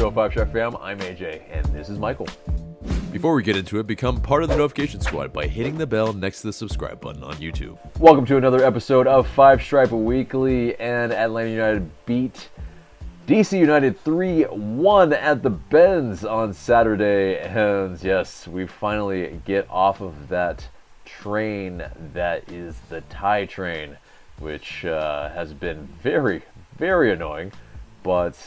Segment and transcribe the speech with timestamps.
[0.00, 0.76] Five Stripe Fam.
[0.80, 2.26] I'm AJ, and this is Michael.
[3.12, 6.14] Before we get into it, become part of the notification squad by hitting the bell
[6.14, 7.78] next to the subscribe button on YouTube.
[7.98, 12.48] Welcome to another episode of Five Stripe Weekly, and Atlanta United beat
[13.26, 17.38] DC United 3 1 at the Benz on Saturday.
[17.38, 20.66] And yes, we finally get off of that
[21.04, 23.98] train that is the tie train,
[24.38, 26.42] which uh, has been very,
[26.78, 27.52] very annoying.
[28.02, 28.38] But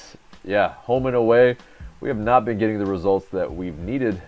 [0.44, 1.58] yeah, home and away,
[2.02, 4.22] we have not been getting the results that we've needed,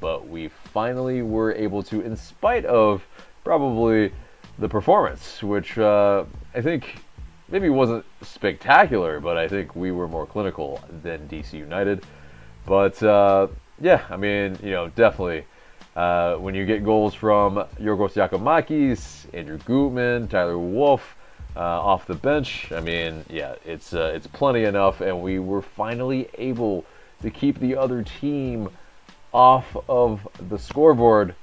[0.00, 3.06] but we finally were able to, in spite of
[3.44, 4.12] probably
[4.58, 6.24] the performance, which uh,
[6.54, 6.96] I think
[7.48, 12.04] maybe wasn't spectacular, but I think we were more clinical than DC United.
[12.66, 13.48] But uh,
[13.80, 15.46] yeah, I mean, you know, definitely.
[15.96, 21.16] Uh, when you get goals from Yorgos Giakoumakis, Andrew Gutman, Tyler Wolff,
[21.56, 22.70] uh, off the bench.
[22.72, 26.84] I mean, yeah, it's uh, it's plenty enough, and we were finally able
[27.22, 28.70] to keep the other team
[29.32, 31.34] off of the scoreboard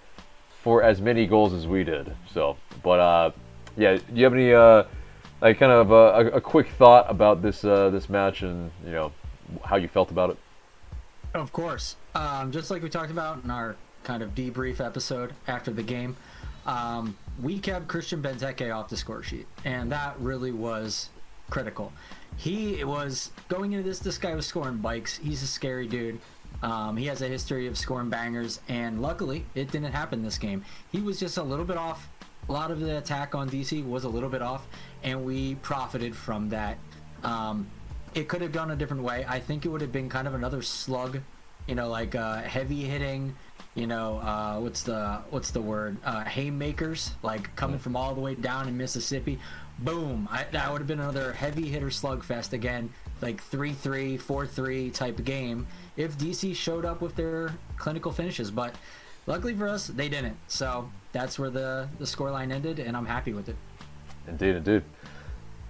[0.62, 2.14] for as many goals as we did.
[2.31, 3.31] So, but uh,
[3.78, 4.84] yeah, do you have any uh,
[5.42, 9.12] like kind of a, a quick thought about this uh, this match and you know
[9.64, 10.38] how you felt about it?
[11.34, 15.72] Of course, um, just like we talked about in our kind of debrief episode after
[15.72, 16.16] the game.
[16.66, 21.10] Um, we kept Christian Benteke off the score sheet, and that really was
[21.50, 21.94] critical.
[22.36, 24.00] He was going into this.
[24.00, 25.18] This guy was scoring bikes.
[25.18, 26.20] He's a scary dude.
[26.64, 30.66] Um, he has a history of scoring bangers, and luckily, it didn't happen this game.
[30.92, 32.10] He was just a little bit off.
[32.50, 34.68] A lot of the attack on DC was a little bit off,
[35.04, 36.78] and we profited from that.
[37.24, 37.68] Um,
[38.16, 39.26] it could have gone a different way.
[39.28, 41.20] I think it would have been kind of another slug,
[41.68, 43.36] you know, like uh, heavy hitting
[43.78, 45.97] you know, uh, what's the what's the word?
[46.03, 49.38] Uh, haymakers, like coming from all the way down in Mississippi.
[49.78, 50.28] Boom!
[50.31, 55.67] I, that would have been another heavy hitter slugfest again, like 3-3, 4-3 type game
[55.95, 58.50] if DC showed up with their clinical finishes.
[58.50, 58.74] But
[59.28, 60.38] luckily for us, they didn't.
[60.47, 63.56] So that's where the the scoreline ended, and I'm happy with it.
[64.28, 64.84] Indeed, indeed.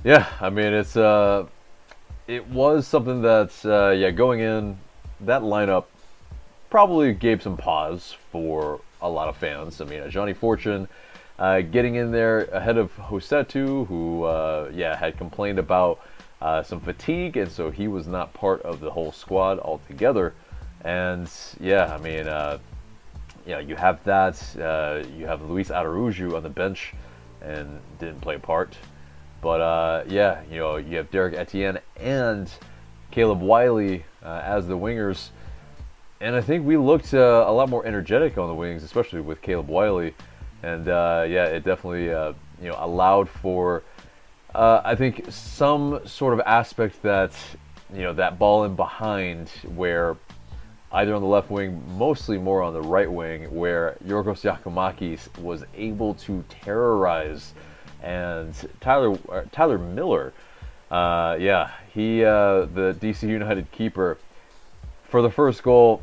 [0.06, 1.48] Yeah, I mean it's uh,
[2.26, 4.78] it was something that's uh, yeah going in
[5.20, 5.86] that lineup
[6.70, 9.80] probably gave some pause for a lot of fans.
[9.82, 10.88] I mean, uh, Ajani Fortune
[11.40, 16.00] uh, getting in there ahead of Rossetto, who uh, yeah had complained about
[16.42, 20.34] uh, some fatigue, and so he was not part of the whole squad altogether.
[20.84, 21.30] And
[21.60, 22.60] yeah, I mean, uh,
[23.46, 24.42] yeah, you have that.
[24.58, 26.94] Uh, you have Luis Araujo on the bench
[27.42, 28.76] and didn't play a part.
[29.42, 32.50] But yeah, you know, you have Derek Etienne and
[33.12, 35.30] Caleb Wiley as the wingers
[36.20, 39.42] and I think we looked uh, a lot more energetic on the wings, especially with
[39.42, 40.16] Caleb Wiley.
[40.64, 43.84] And uh, yeah, it definitely uh, you know allowed for
[44.56, 47.34] uh, I think some sort of aspect that
[47.94, 50.18] you know that ball in behind where
[50.92, 55.64] either on the left wing, mostly more on the right wing, where Yorgos Giakoumakis was
[55.76, 57.54] able to terrorize
[58.02, 60.34] and Tyler uh, Tyler Miller.
[60.90, 64.18] Uh, yeah, he the DC United keeper
[65.08, 66.02] for the first goal,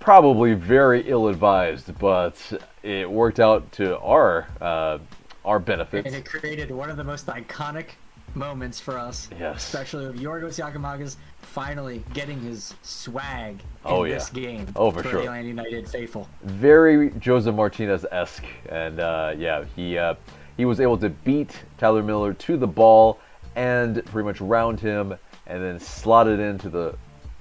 [0.00, 2.40] probably very ill-advised, but
[2.82, 4.98] it worked out to our uh,
[5.44, 6.06] our benefits.
[6.06, 7.90] And it created one of the most iconic
[8.34, 9.56] moments for us, yes.
[9.56, 14.14] especially with Yorgos Giakoumakis finally getting his swag in oh, yeah.
[14.14, 14.66] this game.
[14.76, 15.20] Oh, for, for sure.
[15.20, 16.28] Atlanta United faithful.
[16.42, 20.14] Very Josef Martinez-esque, and uh, yeah, he uh,
[20.56, 23.18] he was able to beat Tyler Miller to the ball
[23.54, 25.14] and pretty much round him,
[25.46, 26.94] and then slot it into the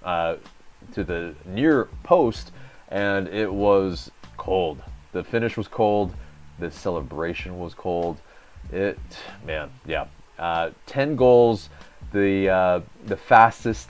[0.05, 0.37] uh,
[0.93, 2.51] to the near post,
[2.89, 4.81] and it was cold.
[5.11, 6.13] The finish was cold.
[6.59, 8.21] The celebration was cold.
[8.71, 8.99] It,
[9.45, 10.05] man, yeah.
[10.39, 11.69] Uh, Ten goals,
[12.13, 13.89] the uh, the fastest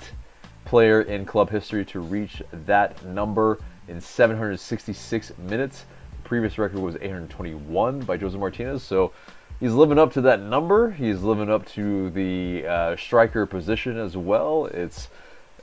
[0.64, 5.86] player in club history to reach that number in 766 minutes.
[6.24, 8.84] The previous record was 821 by Josef Martinez.
[8.84, 9.12] So
[9.60, 10.92] he's living up to that number.
[10.92, 14.66] He's living up to the uh, striker position as well.
[14.66, 15.10] It's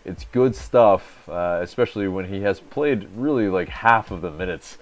[0.05, 4.79] it's good stuff, uh, especially when he has played really like half of the minutes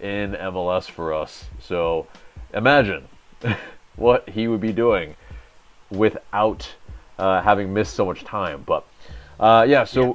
[0.00, 1.46] in MLS for us.
[1.60, 2.06] So
[2.54, 3.08] imagine
[3.96, 5.16] what he would be doing
[5.90, 6.74] without
[7.18, 8.62] uh, having missed so much time.
[8.66, 8.86] But
[9.38, 10.12] uh, yeah, so yeah.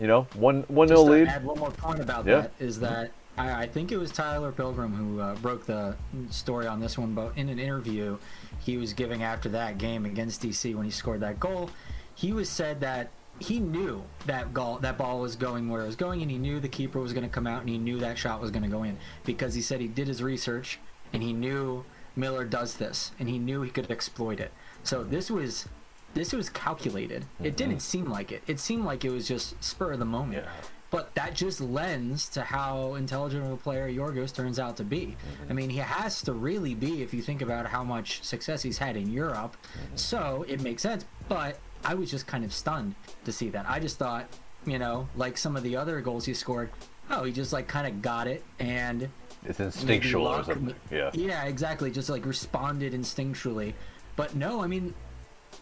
[0.00, 1.28] you know, one one nil lead.
[1.28, 2.42] Add one more point about yeah.
[2.42, 5.96] that is that I, I, think it was Tyler Pilgrim who uh, broke the
[6.30, 8.18] story on this one, but in an interview
[8.60, 11.70] he was giving after that game against DC when he scored that goal,
[12.14, 15.96] he was said that he knew that goal, that ball was going where it was
[15.96, 18.16] going, and he knew the keeper was going to come out, and he knew that
[18.16, 20.78] shot was going to go in because he said he did his research
[21.14, 21.84] and he knew
[22.16, 24.52] Miller does this, and he knew he could exploit it.
[24.82, 25.68] So this was
[26.12, 27.24] this was calculated.
[27.40, 27.56] It mm-hmm.
[27.56, 28.42] didn't seem like it.
[28.46, 30.44] It seemed like it was just spur of the moment.
[30.44, 30.50] Yeah.
[30.90, 35.16] But that just lends to how intelligent of a player Yorgos turns out to be.
[35.16, 35.50] Mm-hmm.
[35.50, 38.78] I mean, he has to really be if you think about how much success he's
[38.78, 39.56] had in Europe.
[39.56, 39.96] Mm-hmm.
[39.96, 41.04] So it makes sense.
[41.28, 42.94] But I was just kind of stunned
[43.24, 43.66] to see that.
[43.68, 44.26] I just thought,
[44.66, 46.70] you know, like some of the other goals he scored,
[47.10, 49.08] oh, he just like kind of got it and
[49.44, 50.74] It's instinctual or something.
[50.90, 51.10] Yeah.
[51.12, 51.90] Yeah, exactly.
[51.90, 53.74] Just like responded instinctually.
[54.16, 54.94] But no, I mean,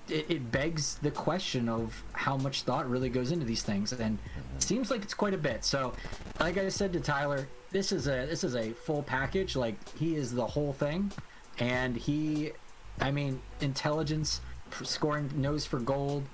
[0.08, 4.18] it, it begs the question of how much thought really goes into these things, and
[4.18, 4.56] mm-hmm.
[4.56, 5.64] it seems like it's quite a bit.
[5.64, 5.92] So,
[6.40, 9.56] like I said to Tyler, this is a this is a full package.
[9.56, 11.12] Like he is the whole thing,
[11.58, 12.52] and he,
[13.00, 14.40] I mean, intelligence,
[14.82, 16.24] scoring nose for gold,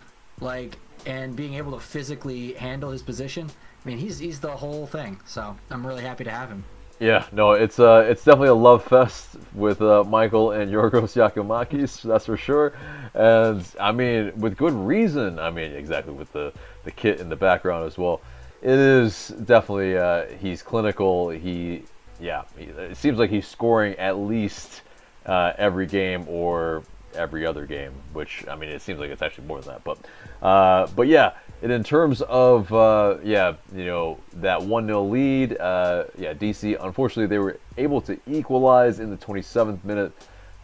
[0.41, 3.51] like, and being able to physically handle his position.
[3.85, 5.21] I mean, he's he's the whole thing.
[5.25, 6.65] So I'm really happy to have him.
[7.01, 12.03] Yeah, no, it's uh, it's definitely a love fest with uh, Michael and Yorgos Giakoumakis,
[12.03, 12.73] that's for sure.
[13.15, 15.39] And I mean, with good reason.
[15.39, 16.53] I mean, exactly with the
[16.85, 18.21] the kit in the background as well.
[18.61, 21.29] It is definitely uh, he's clinical.
[21.31, 21.85] He,
[22.19, 24.83] yeah, he, it seems like he's scoring at least
[25.25, 26.83] uh, every game or
[27.15, 27.93] every other game.
[28.13, 29.85] Which I mean, it seems like it's actually more than that.
[29.85, 29.99] But,
[30.43, 31.33] uh, but yeah,
[31.63, 36.77] and in terms of uh, yeah, you know that one 0 lead, uh, yeah, DC
[36.81, 40.13] unfortunately they were able to equalize in the 27th minute,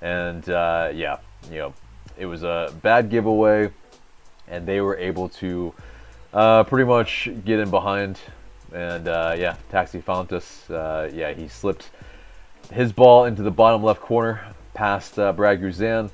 [0.02, 1.18] and uh, yeah,
[1.50, 1.74] you know
[2.16, 3.70] it was a bad giveaway,
[4.46, 5.74] and they were able to
[6.32, 8.20] uh, pretty much get in behind,
[8.72, 11.90] and uh, yeah, Taxi Fountas, uh, yeah, he slipped
[12.72, 14.44] his ball into the bottom left corner
[14.74, 16.10] past Brad Guzan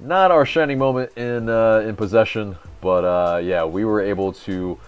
[0.00, 4.78] not our shining moment in uh, in possession, but uh, yeah, we were able to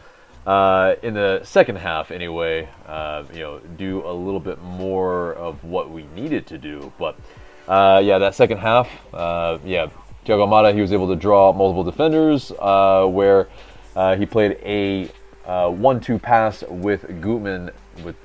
[0.47, 5.63] uh, in the second half anyway, uh, you know, do a little bit more of
[5.65, 6.93] what we needed to do.
[6.99, 7.17] But
[7.69, 9.89] uh, yeah, that second half, uh, yeah,
[10.25, 13.49] Thiago Almada he was able to draw multiple defenders where
[14.17, 15.11] he played a
[15.45, 17.71] one-two pass with Gutman
[18.03, 18.23] with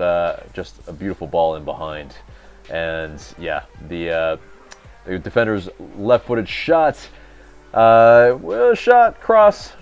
[0.54, 2.16] just a beautiful ball in behind,
[2.70, 4.40] and yeah, the
[5.08, 6.98] the defender's left-footed shot,
[7.74, 9.74] uh, well, shot cross,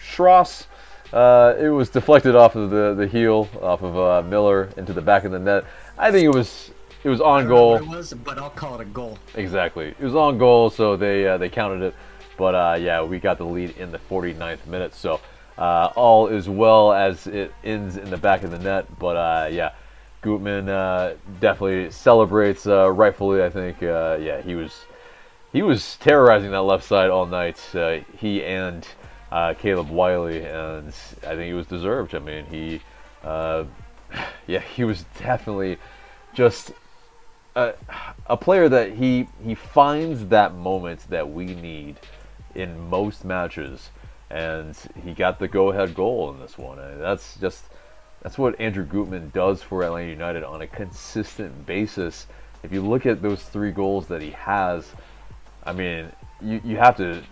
[0.00, 0.66] Schross.
[1.12, 5.02] Uh, it was deflected off of the, the heel, off of uh, Miller into the
[5.02, 5.64] back of the net.
[5.96, 6.72] I think it was
[7.04, 7.76] it was on I don't know goal.
[7.76, 9.18] it was, but I'll call it a goal.
[9.34, 11.94] Exactly, it was on goal, so they uh, they counted it.
[12.36, 15.20] But uh, yeah, we got the lead in the 49th minute, so
[15.56, 18.86] uh, all is well as it ends in the back of the net.
[18.98, 19.72] But uh, yeah,
[20.24, 23.42] Gutman uh, definitely celebrates uh, rightfully.
[23.42, 24.86] I think uh, yeah he was
[25.52, 27.60] he was terrorizing that left side all night.
[27.74, 28.88] Uh, he and
[29.30, 30.88] uh, Caleb Wiley, and
[31.26, 32.14] I think it was deserved.
[32.14, 32.80] I mean he
[34.46, 35.78] yeah he was definitely
[36.32, 36.72] just
[37.54, 37.74] a,
[38.26, 42.00] a player that he he finds that moment that we need
[42.54, 43.90] in most matches,
[44.30, 44.74] and
[45.04, 46.78] he got the go-ahead goal in this one.
[46.78, 47.64] And that's just
[48.24, 52.26] that's what Andrew Gutman does for Atlanta United on a consistent basis.
[52.62, 54.90] If you look at those three goals that he has,
[55.62, 56.10] I mean,
[56.40, 57.22] you, you have to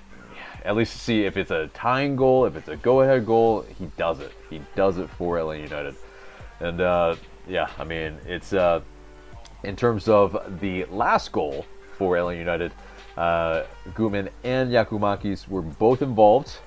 [0.67, 3.63] at least see if it's a tying goal, if it's a go-ahead goal.
[3.79, 4.33] He does it.
[4.51, 5.97] He does it for Atlanta United,
[6.61, 7.17] and uh,
[7.49, 8.83] yeah, I mean, it's uh,
[9.65, 11.65] in terms of the last goal
[11.97, 12.73] for Atlanta United,
[13.17, 16.59] uh, Gutman and Giakoumakis were both involved.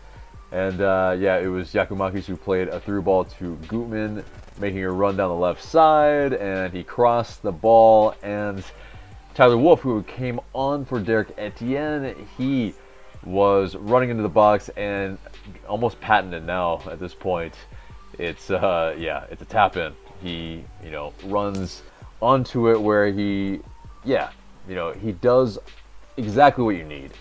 [0.55, 4.23] And uh, yeah, it was Giakoumakis who played a through ball to Gutman,
[4.57, 8.15] making a run down the left side, and he crossed the ball.
[8.23, 8.63] And
[9.33, 12.73] Tyler Wolff, who came on for Derek Etienne, he
[13.25, 15.17] was running into the box and
[15.67, 17.53] almost patented now at this point.
[18.17, 19.93] It's uh, yeah, it's a tap in.
[20.21, 21.83] He you know runs
[22.21, 23.59] onto it where he
[24.05, 24.29] yeah
[24.69, 25.59] you know he does
[26.15, 27.11] exactly what you need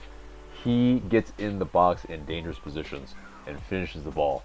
[0.62, 4.42] he gets in the box in dangerous positions and finishes the ball.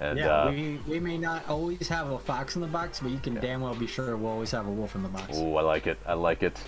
[0.00, 3.10] And Yeah, uh, we, we may not always have a fox in the box, but
[3.10, 5.30] you can damn well be sure we'll always have a wolf in the box.
[5.34, 5.98] Oh, I like it.
[6.06, 6.58] I like it.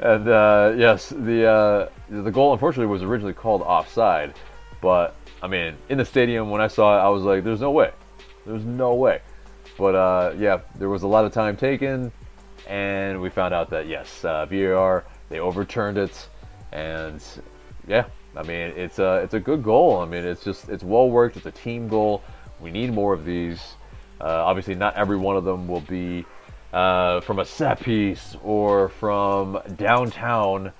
[0.00, 4.34] And uh, yes, the uh, the goal unfortunately was originally called offside,
[4.80, 7.70] but I mean, in the stadium when I saw it, I was like, "There's no
[7.70, 7.92] way,
[8.46, 9.20] there's no way."
[9.78, 12.10] But uh, yeah, there was a lot of time taken,
[12.66, 16.26] and we found out that yes, uh, VAR they overturned it,
[16.72, 17.22] and
[17.86, 19.98] yeah, I mean it's a it's a good goal.
[19.98, 21.36] I mean it's just it's well worked.
[21.36, 22.22] It's a team goal.
[22.60, 23.74] We need more of these.
[24.20, 26.24] Uh, obviously, not every one of them will be
[26.72, 30.72] uh, from a set piece or from downtown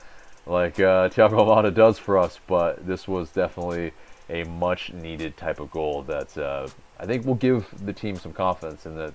[0.47, 3.93] like uh, Thiago Almada does for us, but this was definitely
[4.29, 6.69] a much needed type of goal that uh,
[6.99, 9.15] I think will give the team some confidence in that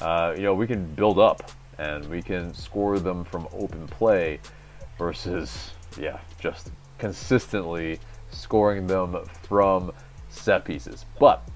[0.00, 4.40] uh, you know we can build up and we can score them from open play
[4.98, 7.98] versus yeah just consistently
[8.30, 9.92] scoring them from
[10.28, 11.04] set pieces.
[11.18, 11.48] But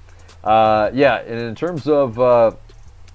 [0.45, 2.53] uh, yeah, and in terms of uh,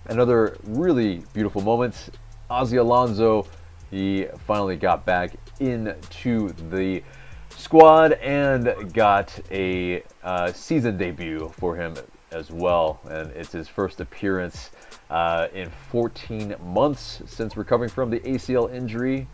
[0.05, 2.09] another really beautiful moment,
[2.49, 3.47] Ozzie Alonso,
[3.89, 7.03] he finally got back into the
[7.49, 11.95] squad and got a uh, season debut for him
[12.31, 12.99] as well.
[13.09, 14.71] And it's his first appearance
[15.09, 19.27] uh, in 14 months since recovering from the ACL injury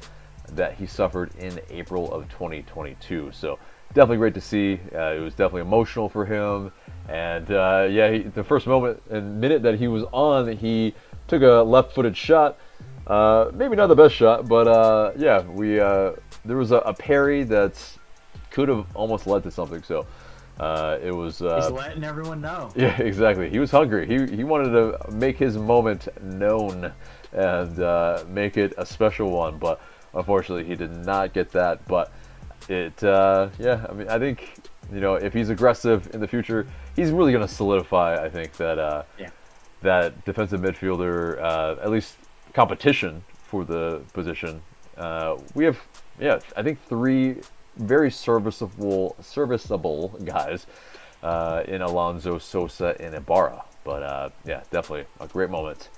[0.51, 3.31] that he suffered in April of 2022.
[3.33, 3.59] So
[3.89, 4.79] definitely great to see.
[4.93, 6.71] Uh, it was definitely emotional for him.
[7.09, 10.93] And uh, yeah, he, the first moment and minute that he was on, he
[11.27, 12.57] took a left-footed shot.
[13.07, 16.13] Uh, maybe not the best shot, but uh, yeah, we uh,
[16.45, 17.81] there was a, a parry that
[18.49, 19.83] could have almost led to something.
[19.83, 20.05] So
[20.59, 21.41] uh, it was.
[21.41, 22.71] Uh, He's letting everyone know.
[22.75, 23.49] Yeah, exactly.
[23.49, 24.07] He was hungry.
[24.07, 26.93] He he wanted to make his moment known
[27.33, 29.81] and uh, make it a special one, but
[30.13, 31.85] unfortunately, he did not get that.
[31.87, 32.11] But
[32.69, 34.55] it, uh, yeah, I mean, I think
[34.93, 36.65] you know if he's aggressive in the future,
[36.95, 38.23] he's really going to solidify.
[38.23, 39.29] I think that uh, Yeah.
[39.81, 42.15] that defensive midfielder, uh, at least
[42.53, 44.61] competition for the position.
[44.97, 45.79] Uh, we have,
[46.19, 47.37] yeah, I think three
[47.77, 50.67] very serviceable, serviceable guys
[51.23, 53.63] uh, in Alonso, Sosa, and Ibarra.
[53.83, 55.89] But uh, yeah, definitely a great moment,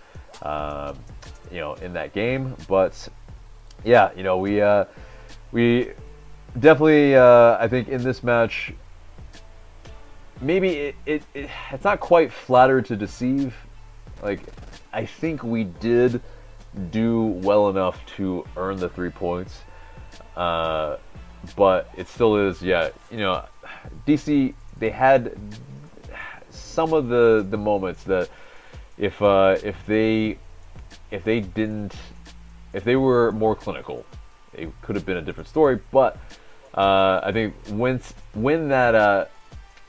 [0.42, 0.98] um,
[1.52, 2.56] you know, in that game.
[2.70, 3.08] But
[3.86, 4.86] yeah, you know, we uh,
[5.52, 5.92] we
[6.60, 8.74] definitely, uh, I think, in this match,
[10.42, 13.56] maybe it, it, it it's not quite flattered to deceive.
[14.22, 14.42] Like,
[14.92, 16.22] I think we did
[16.92, 19.62] do well enough to earn the three points.
[20.36, 20.98] Uh,
[21.56, 22.90] but it still is, yeah.
[23.12, 23.46] You know,
[24.08, 25.38] DC they had
[26.50, 28.30] some of the the moments that
[28.98, 30.38] if uh, if they
[31.12, 31.94] if they didn't
[32.76, 34.06] if they were more clinical,
[34.54, 35.80] it could have been a different story.
[35.92, 36.18] But
[36.74, 38.02] uh, I think when
[38.34, 39.26] when that uh,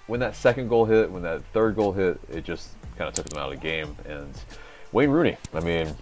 [0.06, 3.28] when that second goal hit, when that third goal hit, it just kind of took
[3.28, 3.96] them out of the game.
[4.08, 4.32] And
[4.92, 5.94] Wayne Rooney, I mean,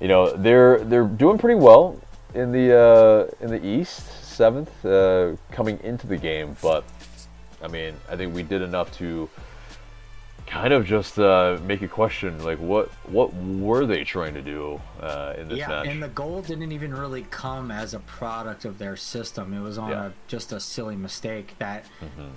[0.00, 2.00] you know, they're they're doing pretty well
[2.34, 6.56] in the uh, in the East, seventh uh, coming into the game.
[6.62, 6.84] But
[7.62, 9.28] I mean, I think we did enough to
[10.46, 14.80] kind of just uh, make a question like what what were they trying to do
[15.00, 15.86] uh, in this yeah, match?
[15.86, 19.52] and the goal didn't even really come as a product of their system.
[19.54, 19.96] It was on Yeah.
[19.96, 20.06] Mm-hmm.
[20.08, 21.86] a just a silly mistake that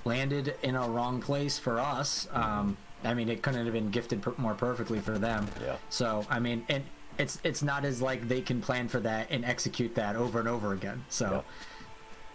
[0.05, 2.27] landed in a wrong place for us.
[2.31, 5.47] Um, I mean, it couldn't have been gifted per- more perfectly for them.
[5.61, 5.75] Yeah.
[5.89, 6.83] So I mean, and
[7.17, 10.47] it's it's not as like they can plan for that and execute that over and
[10.47, 11.05] over again.
[11.09, 11.43] So.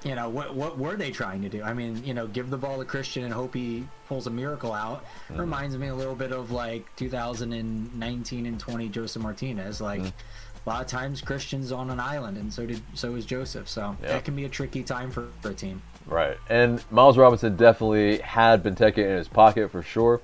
[0.04, 0.54] You know what?
[0.54, 1.62] What were they trying to do?
[1.62, 4.72] I mean, you know, give the ball to Christian and hope he pulls a miracle
[4.72, 5.04] out.
[5.28, 5.40] Mm-hmm.
[5.40, 9.80] Reminds me a little bit of like 2019 and 20 Josef Martinez.
[9.80, 10.68] Like Mm-hmm.
[10.68, 13.68] a lot of times Christian's on an island, and so did so is Joseph.
[13.68, 14.08] So Yeah.
[14.12, 15.82] that can be a tricky time for, for a team.
[16.06, 16.38] Right.
[16.48, 20.20] And Miles Robinson definitely had Benteke in his pocket for sure.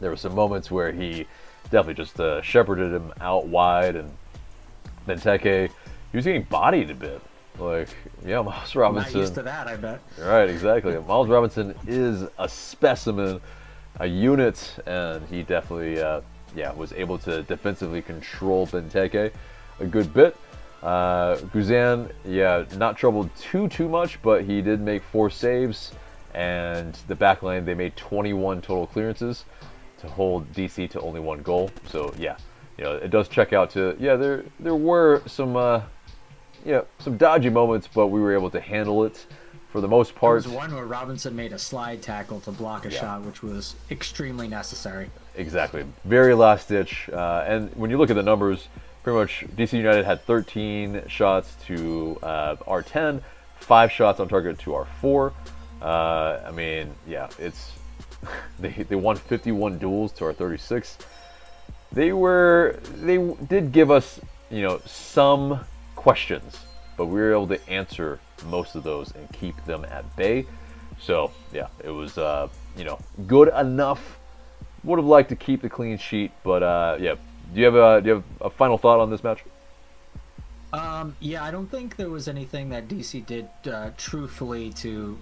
[0.00, 1.26] There were some moments where he
[1.64, 4.10] definitely just uh, shepherded him out wide, and
[5.06, 5.68] Benteke,
[6.12, 7.20] he was getting bodied a bit.
[7.58, 7.88] Like,
[8.24, 9.12] yeah, Miles Robinson.
[9.12, 10.00] Not used to that, I bet.
[10.18, 10.98] Right, exactly.
[11.08, 13.40] Miles Robinson is a specimen,
[13.98, 16.20] a unit, and he definitely, uh,
[16.54, 19.32] yeah, was able to defensively control Benteke
[19.80, 20.36] a good bit.
[20.82, 25.92] Uh, Guzan, yeah, not troubled too too much, but he did make four saves,
[26.34, 29.44] and the back line they made 21 total clearances
[29.98, 31.70] to hold DC to only one goal.
[31.88, 32.36] So yeah,
[32.78, 35.82] you know it does check out to yeah there there were some uh,
[36.66, 39.26] yeah some dodgy moments, but we were able to handle it
[39.70, 40.42] for the most part.
[40.42, 43.00] There was one where Robinson made a slide tackle to block a Yeah.
[43.00, 45.10] shot, which was extremely necessary.
[45.36, 45.84] Exactly.
[46.04, 47.08] Very last ditch.
[47.12, 48.68] Uh, and when you look at the numbers,
[49.02, 53.22] pretty much DC United had 13 shots to uh, our 10,
[53.60, 55.32] five shots on target to our four.
[55.82, 57.72] Uh, I mean, yeah, it's
[58.58, 60.96] they they won 51 duels to our 36.
[61.92, 64.20] They were they did give us
[64.50, 65.60] you know some
[66.06, 66.60] questions,
[66.96, 70.46] but we were able to answer most of those and keep them at bay.
[71.00, 72.46] So yeah, it was uh,
[72.76, 74.20] you know good enough
[74.84, 77.16] would have liked to keep the clean sheet, but uh, yeah.
[77.52, 79.42] Do you have a do you have a final thought on this match?
[80.72, 85.18] Um, yeah, I don't think there was anything that DC did uh, truthfully to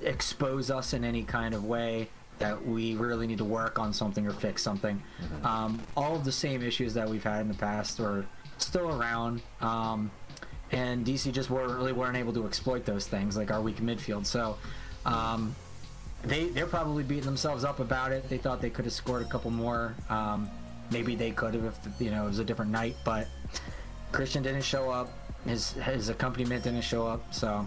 [0.00, 2.08] expose us in any kind of way
[2.38, 5.02] that we really need to work on something or fix something.
[5.42, 8.26] Um, all of the same issues that we've had in the past are
[8.64, 9.42] still around.
[9.60, 10.10] Um,
[10.72, 14.26] and DC just weren't really weren't able to exploit those things, like our weak midfield.
[14.26, 14.56] So,
[15.04, 15.54] um,
[16.24, 18.28] they they're probably beating themselves up about it.
[18.28, 19.94] They thought they could have scored a couple more.
[20.08, 20.50] Um,
[20.90, 23.28] maybe they could have if you know it was a different night, but
[24.12, 25.10] Christian didn't show up.
[25.46, 27.34] His his accompaniment didn't show up.
[27.34, 27.66] So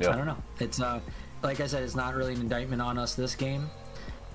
[0.00, 0.10] Yeah.
[0.10, 0.42] I don't know.
[0.58, 1.00] It's uh,
[1.42, 3.70] like I said, it's not really an indictment on us this game.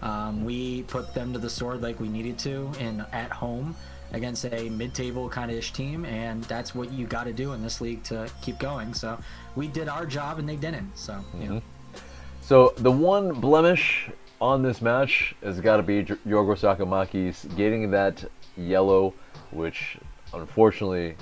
[0.02, 3.76] Um, we put them to the sword like we needed to in at home
[4.12, 7.62] against a mid-table kind of ish team, and that's what you got to do in
[7.62, 8.94] this league to keep going.
[8.94, 9.20] So
[9.56, 10.98] we did our job, and they didn't.
[10.98, 11.62] So know.
[12.42, 14.10] So the one blemish
[14.40, 18.24] on this match has got to be J- Yorgos Giakoumakis getting that
[18.56, 19.14] yellow,
[19.52, 19.98] which
[20.34, 21.16] unfortunately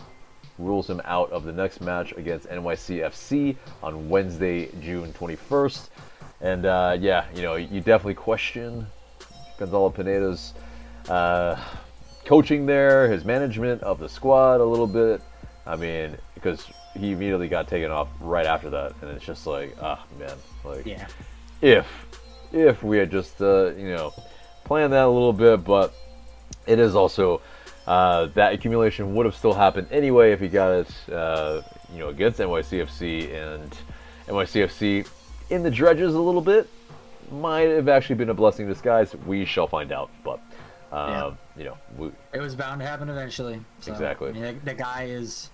[0.57, 5.89] rules him out of the next match against NYCFC on Wednesday, June 21st.
[6.41, 8.85] And uh, yeah, you know, you definitely question
[9.57, 10.53] Gonzalo Pineda's
[11.09, 11.59] uh,
[12.25, 15.21] coaching there, his management of the squad a little bit.
[15.65, 19.75] I mean, because he immediately got taken off right after that, and it's just like,
[19.81, 21.07] ah, man, like, Yeah.
[21.61, 21.87] if
[22.51, 24.13] if we had just uh, you know
[24.63, 25.93] planned that a little bit, but
[26.67, 27.41] it is also
[27.87, 31.61] uh, that accumulation would have still happened anyway if he got it uh,
[31.93, 33.75] you know against NYCFC and
[34.27, 35.07] NYCFC
[35.49, 36.67] in the dredges a little bit
[37.31, 39.15] might have actually been a blessing in disguise.
[39.25, 40.39] We shall find out, but
[40.95, 43.59] uh, you know we, It was bound to happen eventually.
[43.81, 44.29] So, Exactly.
[44.29, 45.49] I mean, the, the guy is,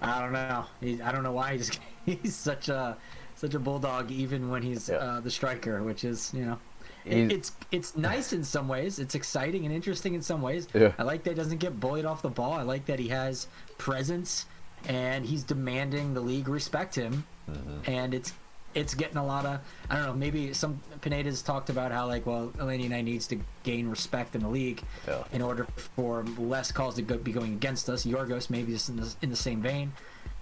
[0.00, 0.64] I don't know.
[0.80, 2.96] He, I don't know why he's he's such a
[3.36, 4.96] such a bulldog even when he's Yeah.
[4.96, 6.58] uh, the striker, which is you know.
[7.04, 9.00] It, it's it's nice in some ways.
[9.00, 10.68] It's exciting and interesting in some ways.
[10.72, 10.92] Yeah.
[10.98, 12.52] I like that he doesn't get bullied off the ball.
[12.52, 14.46] I like that he has presence
[14.88, 17.24] and he's demanding the league respect him.
[17.50, 17.90] Mm-hmm.
[17.90, 18.32] And it's
[18.74, 19.60] it's getting a lot of
[19.90, 20.12] I don't know.
[20.14, 24.42] Maybe some Pineda's talked about how like well Eleni Knight needs to gain respect in
[24.42, 25.24] the league Yeah.
[25.32, 28.04] in order for less calls to go, be going against us.
[28.04, 29.92] Yorgos maybe is in the, in the same vein.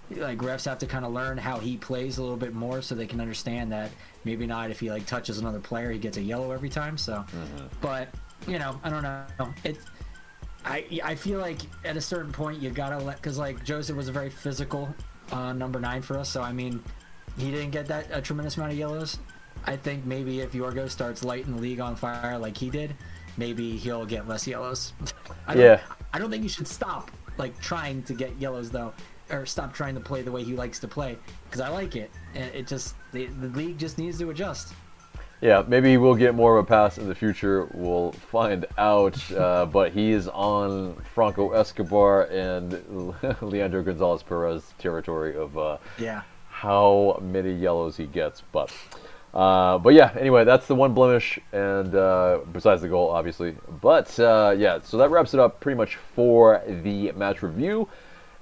[0.09, 2.95] Like refs have to kind of learn how he plays a little bit more so
[2.95, 3.91] they can understand that
[4.25, 6.97] maybe not if he like touches another player he gets a yellow every time.
[6.97, 7.23] So,
[7.79, 8.09] but
[8.47, 9.53] you know I don't know.
[9.63, 9.77] It
[10.65, 14.09] I I feel like at a certain point you gotta let because like Josef was
[14.09, 14.93] a very physical
[15.31, 16.29] uh, number nine for us.
[16.29, 16.83] So I mean
[17.37, 19.19] he didn't get that a tremendous amount of yellows.
[19.65, 22.95] I think maybe if Yorgo starts lighting the league on fire like he did,
[23.37, 24.93] maybe he'll get less yellows.
[25.47, 25.79] I don't, Yeah.
[26.13, 28.93] I don't think you should stop like trying to get yellows though,
[29.29, 32.11] or stop trying to play the way he likes to play because I like it.
[32.35, 34.73] And it just the, the league just needs to adjust.
[35.41, 37.67] Yeah, maybe we'll get more of a pass in the future.
[37.73, 39.17] We'll find out.
[39.31, 42.79] Uh, but he is on Franco Escobar and
[43.41, 46.21] Leandro Gonzalez Pirez territory of uh, Yeah.
[46.61, 48.43] How many yellows he gets.
[48.51, 48.71] But
[49.33, 53.55] uh, but yeah, anyway, that's the one blemish, and uh, besides the goal, obviously.
[53.81, 57.89] But uh, yeah, so that wraps it up pretty much for the match review.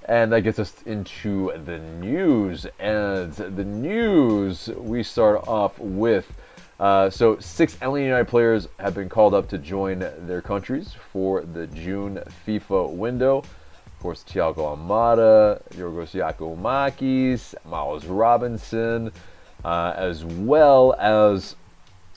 [0.06, 2.66] And that gets us into the news.
[2.78, 6.32] And the news, we start off with
[6.78, 11.42] uh, so six LA United players have been called up to join their countries for
[11.42, 13.44] the June FIFA window.
[14.00, 19.12] Course, Thiago Almada, Yorgos Giakoumakis, Miles Robinson,
[19.62, 21.54] uh, as well as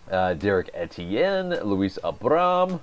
[0.10, 2.80] uh, Derek Etienne, Luis Abram,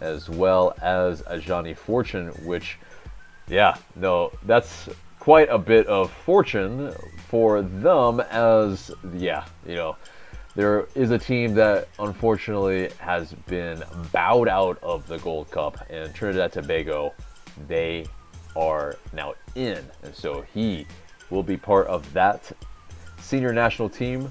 [0.00, 2.78] as well as Ajani Fortune, which,
[3.48, 6.90] yeah, no, that's quite a bit of fortune
[7.28, 9.96] for them as, yeah, you know,
[10.56, 16.14] there is a team that unfortunately has been bowed out of the Gold Cup, and
[16.14, 17.12] Trinidad Tobago,
[17.68, 18.06] they
[18.56, 19.84] are now in.
[20.02, 20.86] And so he
[21.30, 22.52] will be part of that
[23.20, 24.30] senior national team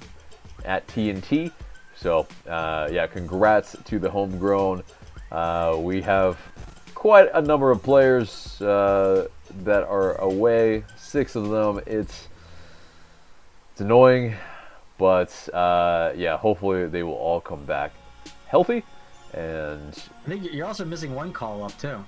[0.66, 1.52] at TNT.
[1.96, 4.84] So, uh, yeah, congrats to the homegrown.
[5.32, 6.38] Uh, we have
[6.94, 9.28] quite a number of players uh,
[9.64, 10.84] that are away.
[10.98, 11.82] Six of them.
[11.88, 12.28] It's
[13.72, 14.36] it's annoying,
[14.98, 17.94] but uh, yeah, hopefully they will all come back
[18.48, 18.84] healthy.
[19.34, 22.04] And I think you're also missing one call up too.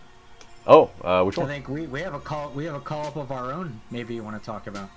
[0.68, 1.50] Oh, uh, which I one?
[1.50, 3.80] think we, we have a call we have a call up of our own.
[3.92, 4.90] Maybe you want to talk about.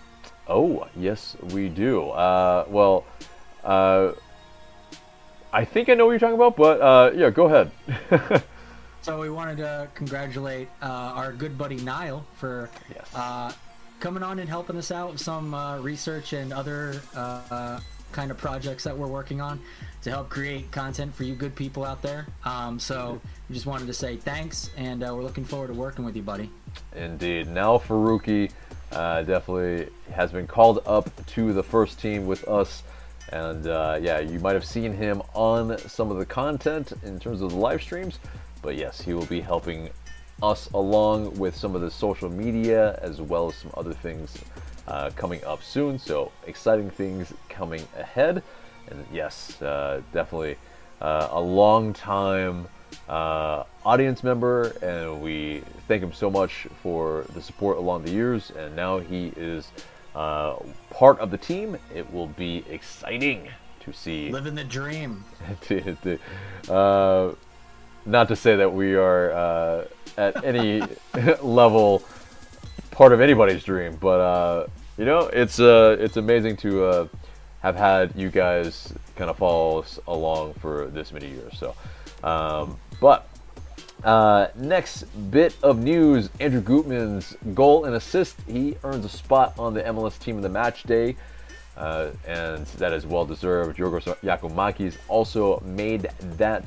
[0.48, 2.10] Oh, yes, we do.
[2.10, 3.04] Uh, well,
[3.64, 4.12] uh,
[5.52, 8.42] I think I know what you're talking about, but uh, yeah, go ahead.
[9.02, 13.08] So we wanted to congratulate uh, our good buddy Niall for Yes.
[13.14, 13.52] uh,
[14.00, 17.00] coming on and helping us out with some uh, research and other
[18.16, 19.60] kind of projects that we're working on
[20.00, 22.26] to help create content for you good people out there.
[22.46, 23.20] Um, so
[23.52, 26.50] just wanted to say thanks, and uh, we're looking forward to working with you, buddy.
[26.94, 27.48] Indeed.
[27.48, 28.50] Niall Faruqi
[28.92, 32.82] uh, definitely has been called up to the first team with us.
[33.32, 37.42] And uh, yeah, you might have seen him on some of the content in terms
[37.42, 38.18] of the live streams.
[38.62, 39.90] But yes, he will be helping
[40.42, 44.38] us along with some of the social media as well as some other things
[44.88, 45.98] uh, coming up soon.
[45.98, 48.42] So exciting things coming ahead.
[48.90, 50.56] And yes, uh, definitely
[51.00, 52.68] uh, a long time
[53.08, 58.50] uh, audience member, and we thank him so much for the support along the years.
[58.56, 59.68] And now he is
[60.14, 60.56] uh,
[60.90, 61.76] part of the team.
[61.94, 63.48] It will be exciting
[63.80, 64.30] to see.
[64.30, 65.24] Living the dream.
[65.62, 67.34] to- to- uh,
[68.04, 69.84] not to say that we are uh,
[70.16, 70.80] at any
[71.42, 72.02] level
[72.96, 77.08] part of anybody's dream, but uh, you know, it's uh, it's amazing to uh,
[77.60, 81.52] have had you guys kind of follow us along for this many years.
[81.58, 81.74] So,
[82.24, 83.28] um, but
[84.02, 88.36] uh, next bit of news: Andrew Gutman's goal and assist.
[88.48, 91.16] He earns a spot on the MLS team of the match day.
[91.76, 93.76] Uh, and that is well deserved.
[93.76, 96.66] Yorgos Giakoumakis also made that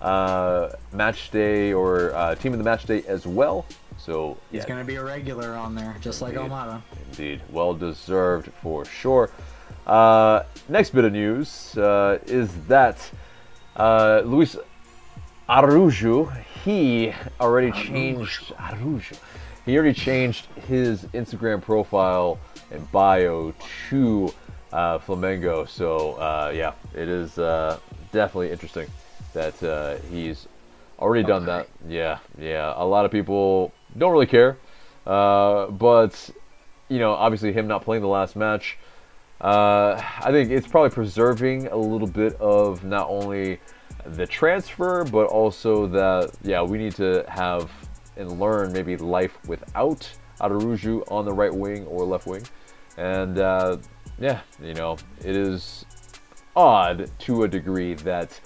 [0.00, 3.66] uh, match day or uh, team of the match day as well.
[3.98, 6.82] So He's yeah, going to be a regular on there, just like Almada.
[7.10, 9.30] Indeed, well deserved for sure.
[9.86, 13.10] Uh, next bit of news uh, is that
[13.76, 14.56] uh, Luis
[15.48, 19.18] Araújo he already changed Araújo.
[19.66, 22.38] He already changed his Instagram profile
[22.70, 23.54] and bio
[23.88, 24.32] to
[24.72, 25.68] uh, Flamengo.
[25.68, 27.78] So uh, yeah, it is uh,
[28.12, 28.88] definitely interesting
[29.34, 30.48] that uh, he's
[30.98, 31.68] already done that.
[31.88, 32.72] Yeah, yeah.
[32.76, 34.58] A lot of people don't really care,
[35.06, 36.30] uh, but
[36.88, 38.78] you know, obviously him not playing the last match.
[39.40, 43.60] Uh, I think it's probably preserving a little bit of not only
[44.06, 47.70] the transfer, but also that yeah, we need to have
[48.16, 52.42] and learn maybe life without Araújo on the right wing or left wing,
[52.96, 53.76] and uh,
[54.18, 55.84] yeah, you know, it is
[56.56, 58.40] odd to a degree that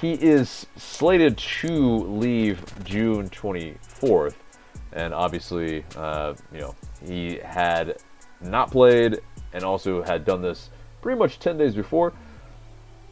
[0.00, 4.34] he is slated to leave June 24th,
[4.92, 7.98] and obviously, uh, you know, he had
[8.40, 9.18] not played
[9.52, 10.70] and also had done this
[11.02, 12.12] pretty much 10 days before.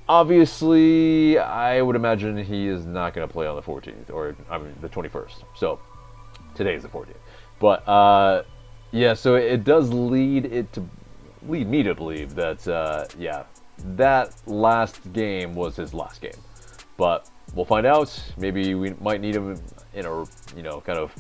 [0.09, 4.59] Obviously, I would imagine he is not going to play on the 14th or I
[4.59, 5.43] mean the 21st.
[5.57, 5.81] So
[6.55, 7.17] today is the 14th,
[7.59, 8.45] but uh,
[8.93, 10.89] yeah, so it does lead it to
[11.49, 13.45] lead me to believe that uh, yeah,
[13.97, 16.31] that last game was his last game.
[16.97, 18.19] But we'll find out.
[18.37, 19.61] Maybe we might need him
[19.95, 20.25] in a
[20.57, 21.15] you know kind of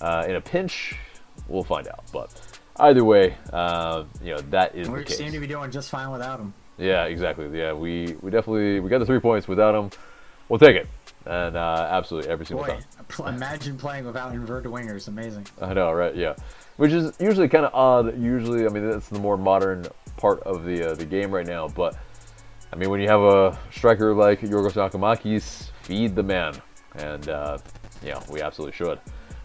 [0.00, 0.96] uh, in a pinch.
[1.48, 2.04] We'll find out.
[2.12, 2.30] But
[2.76, 6.10] either way, uh, you know that is the We seem to be doing just fine
[6.10, 6.54] without him.
[6.78, 7.48] Yeah, exactly.
[7.56, 9.90] Yeah, we, we definitely we got the three points without him.
[10.48, 10.88] We'll take it,
[11.26, 13.34] and uh, absolutely every single Boy, time.
[13.34, 15.08] imagine playing without inverted wingers.
[15.08, 15.46] Amazing.
[15.60, 16.14] I know, right?
[16.14, 16.34] Yeah,
[16.76, 18.20] which is usually kind of odd.
[18.20, 21.68] Usually, I mean, that's the more modern part of the uh, the game right now.
[21.68, 21.96] But
[22.72, 26.54] I mean, when you have a striker like Yorgos Giakoumakis, feed the man,
[26.96, 27.58] and uh,
[28.02, 28.98] yeah, we absolutely should.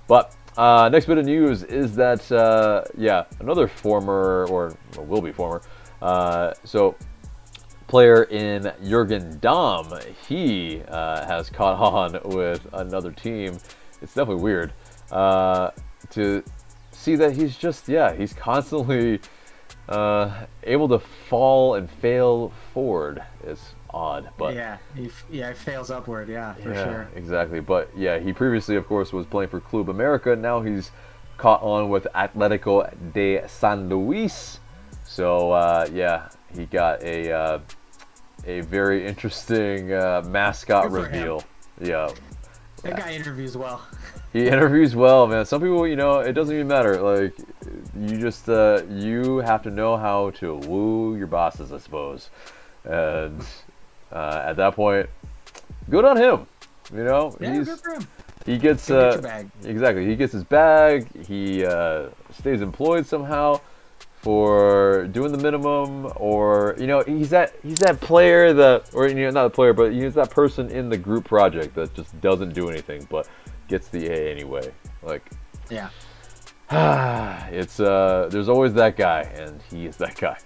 [0.08, 5.22] But uh, next bit of news is that uh, yeah, another former or, or will
[5.22, 5.62] be former.
[6.02, 6.96] Uh, so
[7.88, 9.92] player in Jurgen Damm,
[10.28, 11.80] he uh, has caught
[12.24, 13.58] on with another team.
[14.02, 14.72] It's definitely weird
[15.12, 15.72] uh,
[16.12, 16.44] to
[16.92, 19.20] see that he's just yeah he's constantly
[19.90, 23.24] uh, able to fall and fail forward.
[23.46, 26.28] is odd, but yeah, he f- yeah, it fails upward.
[26.30, 27.10] Yeah, for yeah, sure.
[27.16, 27.60] exactly.
[27.62, 30.36] But yeah, he previously, of course, was playing for Club America.
[30.36, 30.92] Now he's
[31.38, 34.60] caught on with Atletico de San Luis.
[35.06, 37.60] So uh, yeah, he got a uh,
[38.46, 41.14] a very interesting uh, mascot for him.
[41.14, 41.44] reveal.
[41.82, 42.10] Yeah,
[42.84, 43.82] That guy interviews well.
[44.38, 45.46] He interviews well, man.
[45.46, 47.02] Some people, you know, it doesn't even matter.
[47.02, 47.34] Like,
[48.00, 52.30] you just uh, you have to know how to woo your bosses, I suppose.
[52.84, 53.44] And
[54.12, 55.10] uh, at that point,
[55.90, 56.48] good on him.
[56.94, 58.08] You know, Yeah, he's good for him.
[58.46, 59.50] he gets get uh, bag.
[59.64, 60.06] exactly.
[60.06, 61.08] He gets his bag.
[61.26, 63.60] He uh, stays employed somehow
[64.22, 69.16] for doing the minimum, or you know, he's that he's that player that, or you
[69.16, 72.54] know, not a player, but he's that person in the group project that just doesn't
[72.54, 73.28] do anything but
[73.68, 74.72] gets the A anyway.
[75.04, 75.30] Like,
[75.70, 75.90] Yeah.
[77.52, 80.38] it's uh, there's always that guy, and he is that guy.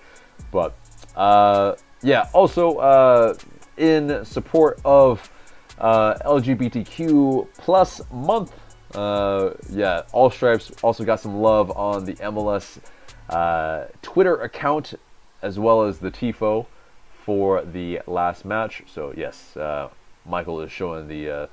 [0.51, 0.75] But
[1.15, 3.33] uh, yeah, also uh,
[3.77, 5.31] in support of
[5.79, 8.53] uh, LGBTQ plus month.
[8.93, 12.79] Uh, yeah, All Stripes also got some love on the MLS
[13.29, 14.93] uh, Twitter account
[15.41, 16.65] as well as the TIFO
[17.25, 18.83] for the last match.
[18.87, 19.89] So yes, uh,
[20.25, 21.47] Michael is showing the uh,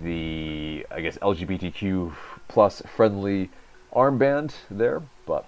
[0.00, 2.14] the I guess LGBTQ
[2.48, 3.50] plus friendly
[3.94, 5.46] armband there, but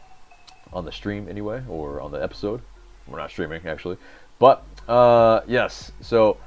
[0.73, 2.61] on the stream anyway, or on the episode.
[3.07, 3.99] We're not streaming actually,
[4.39, 5.93] but uh, yes.
[6.01, 6.39] So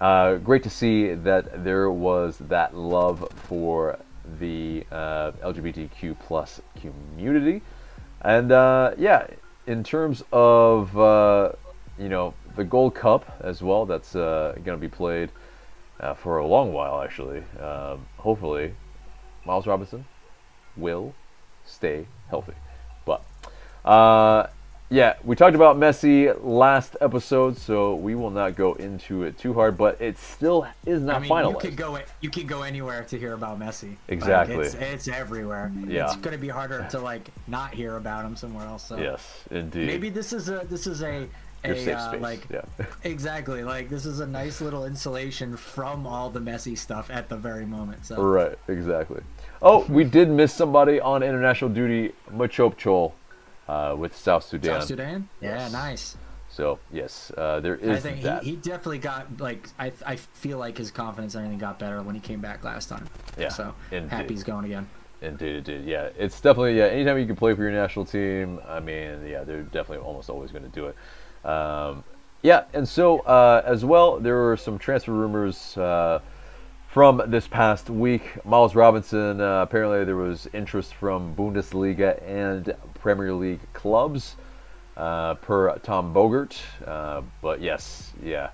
[0.00, 3.98] uh, great to see that there was that love for
[4.38, 7.62] the uh, LGBTQ plus community,
[8.22, 9.26] and uh, yeah,
[9.66, 11.52] in terms of uh,
[11.98, 15.30] you know the Gold Cup as well, that's uh, going to be played
[16.00, 17.42] uh, for a long while actually.
[17.60, 18.74] Um, hopefully,
[19.44, 20.04] Miles Robinson
[20.76, 21.14] will
[21.64, 22.54] stay healthy.
[23.04, 23.22] But
[23.84, 24.48] Uh,
[24.88, 29.52] yeah, we talked about Messi last episode, so we will not go into it too
[29.52, 29.76] hard.
[29.76, 31.50] But it still is not I mean, finalized.
[31.64, 33.88] you could go you could go anywhere to hear about Messi.
[33.88, 34.56] Like, Exactly.
[34.64, 35.72] it's, it's everywhere.
[35.88, 36.04] Yeah.
[36.06, 38.84] It's gonna be harder to like not hear about him somewhere else.
[38.86, 39.86] So yes, indeed.
[39.86, 41.26] maybe this is a this is a
[41.68, 42.62] Your a safe uh, like yeah.
[43.04, 47.36] exactly like this is a nice little insulation from all the messy stuff at the
[47.36, 48.06] very moment.
[48.06, 49.22] So Right, exactly.
[49.62, 53.12] Oh, we did miss somebody on international duty, Machop Chol,
[53.68, 54.80] uh, with South Sudan.
[54.80, 55.28] South Sudan.
[55.40, 55.72] Yeah, Yes.
[55.72, 56.16] nice.
[56.48, 58.42] So yes, uh, there I think that.
[58.42, 62.00] he, he definitely got like I I feel like his confidence and everything got better
[62.02, 63.06] when he came back last time.
[63.38, 64.10] Yeah, So indeed.
[64.10, 64.88] happy he's going again.
[65.20, 65.84] Indeed, indeed.
[65.86, 66.84] Yeah, it's definitely yeah.
[66.86, 70.50] Anytime you can play for your national team, I mean, yeah, they're definitely almost always
[70.50, 70.96] going to do it.
[71.46, 72.04] Um,
[72.42, 76.20] yeah, and so uh, as well, there were some transfer rumors uh,
[76.88, 78.44] from this past week.
[78.44, 79.40] Miles Robinson.
[79.40, 84.36] Uh, apparently, there was interest from Bundesliga and Premier League clubs,
[84.96, 86.58] uh, per Tom Bogert.
[86.84, 88.50] Uh, but yes, yeah.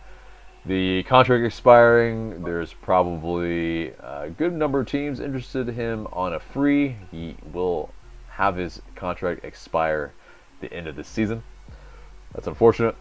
[0.64, 6.38] The contract expiring, there's probably a good number of teams interested in him on a
[6.38, 6.96] free.
[7.11, 7.90] He will
[8.28, 10.12] have his contract expire
[10.61, 11.42] the end of the season.
[12.35, 12.97] That's unfortunate.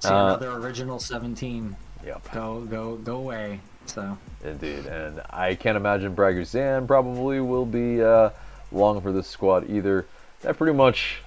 [0.00, 3.60] See Uh, another original 17 Yep, go go go away.
[3.86, 4.86] So indeed.
[4.86, 8.30] And I can't imagine Brad Guzan probably will be uh,
[8.70, 10.06] long for this squad either.
[10.42, 11.22] That pretty much,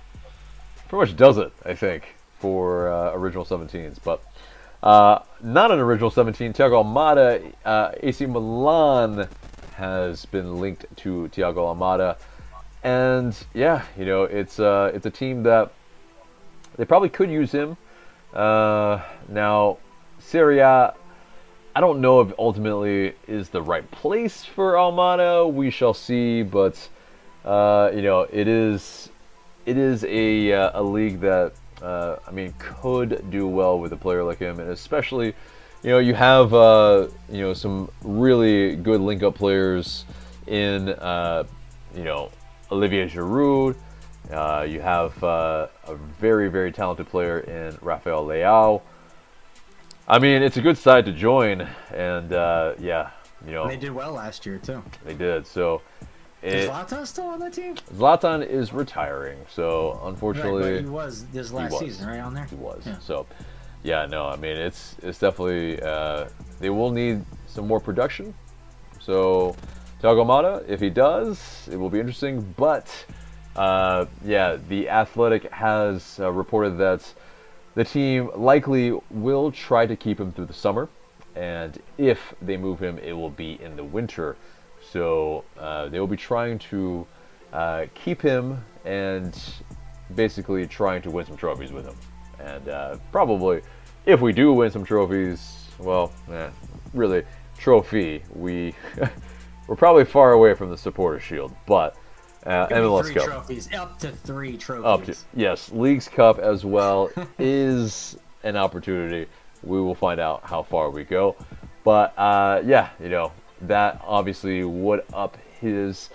[0.88, 3.97] pretty much does it, I think, for uh, original 17s.
[4.04, 4.24] But
[4.82, 6.54] uh, not an original 17.
[6.54, 9.28] Thiago Almada, uh, AC Milan
[9.76, 12.17] has been linked to Thiago Almada,
[12.84, 15.74] and yeah, you know it's uh, it's a team that
[16.81, 17.77] they probably could use him.
[18.33, 19.77] Uh, now,
[20.17, 20.95] Serie A,
[21.75, 25.47] I don't know if ultimately is the right place for Almada.
[25.47, 26.89] We shall see, but
[27.45, 29.11] uh, you know it is
[29.67, 33.97] it is a uh, a league that uh, I mean could do well with a
[33.97, 35.35] player like him, and especially
[35.83, 40.03] you know you have uh, you know some really good link up players
[40.47, 41.43] in uh,
[41.95, 42.31] you know
[42.71, 43.75] Olivier Giroud.
[44.31, 48.81] Uh, you have uh, a very very talented player in Rafael Leao.
[50.07, 53.11] I mean, it's a good side to join, and uh, yeah,
[53.45, 54.83] you know they did well last year too.
[55.05, 55.45] they did.
[55.45, 55.81] So
[56.41, 57.75] Is Zlatan still on that team?
[57.95, 61.81] Zlatan is retiring, so Right, unfortunately but he was this last was.
[61.81, 62.45] season, right on there.
[62.45, 62.83] he was.
[62.85, 62.97] Yeah.
[62.99, 63.25] So
[63.83, 66.27] yeah, no, I mean it's it's definitely uh,
[66.59, 68.33] they will need some more production.
[68.99, 69.55] So
[70.01, 72.53] Thiago Almada, if he does, it will be interesting.
[72.57, 72.87] But
[73.55, 77.13] uh, yeah, the Athletic has uh, reported that
[77.75, 80.89] the team likely will try to keep him through the summer,
[81.35, 84.35] and if they move him, it will be in the winter.
[84.91, 87.07] So uh, they will be trying to
[87.53, 89.37] uh, keep him and
[90.15, 91.95] basically trying to win some trophies with him.
[92.39, 93.61] And uh, probably,
[94.05, 96.49] if we do win some trophies, well, eh,
[96.93, 97.23] really,
[97.57, 98.73] trophy, we
[99.67, 101.95] we're probably far away from the supporter shield, but
[102.45, 103.25] uh, MLS three Cup.
[103.25, 104.86] trophies, up to three trophies.
[104.86, 109.30] Up to yes, Leagues Cup as well is an opportunity.
[109.63, 111.36] We will find out how far we go,
[111.84, 116.10] but uh, yeah, you know that obviously would up his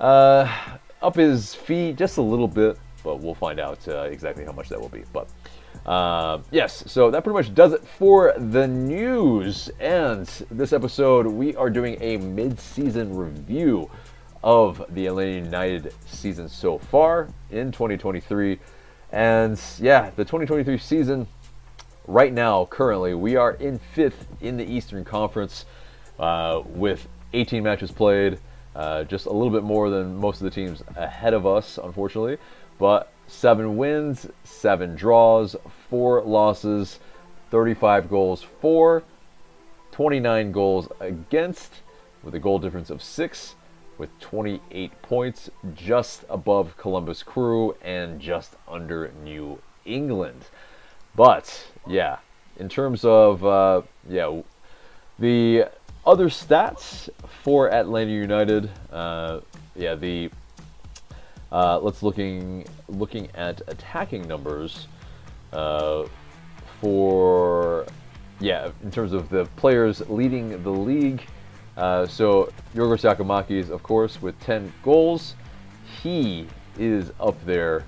[0.00, 0.50] uh,
[1.02, 4.68] up his fee just a little bit, but we'll find out uh, exactly how much
[4.68, 5.04] that will be.
[5.12, 5.28] But
[5.86, 9.70] uh, yes, so that pretty much does it for the news.
[9.80, 13.90] And this episode, we are doing a mid-season review
[14.42, 18.58] of the Atlanta United season so far in 2023.
[19.10, 21.26] And yeah, the 2023 season,
[22.06, 25.64] right now, currently, we are in fifth in the Eastern Conference
[26.18, 28.38] uh, with 18 matches played.
[28.74, 32.38] Uh, just a little bit more than most of the teams ahead of us, unfortunately.
[32.78, 35.56] But seven wins, seven draws,
[35.90, 37.00] four losses,
[37.50, 39.02] 35 goals for,
[39.92, 41.82] 29 goals against,
[42.22, 43.56] with a goal difference of six,
[43.98, 50.44] with 28 points, just above Columbus Crew and just under New England.
[51.14, 52.18] But yeah,
[52.58, 54.40] in terms of uh, yeah,
[55.18, 55.66] the
[56.06, 57.08] other stats
[57.42, 59.40] for Atlanta United, uh,
[59.74, 60.30] yeah, the
[61.50, 64.86] uh, let's looking looking at attacking numbers
[65.52, 66.04] uh,
[66.80, 67.86] for
[68.40, 71.22] yeah, in terms of the players leading the league.
[71.78, 75.36] Uh, so Yorgos Giakoumakis, of course, with 10 goals,
[76.02, 76.44] he
[76.76, 77.84] is up there.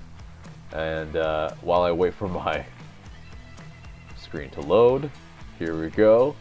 [0.71, 2.65] And uh, while I wait for my
[4.17, 5.11] screen to load,
[5.59, 6.37] here we go.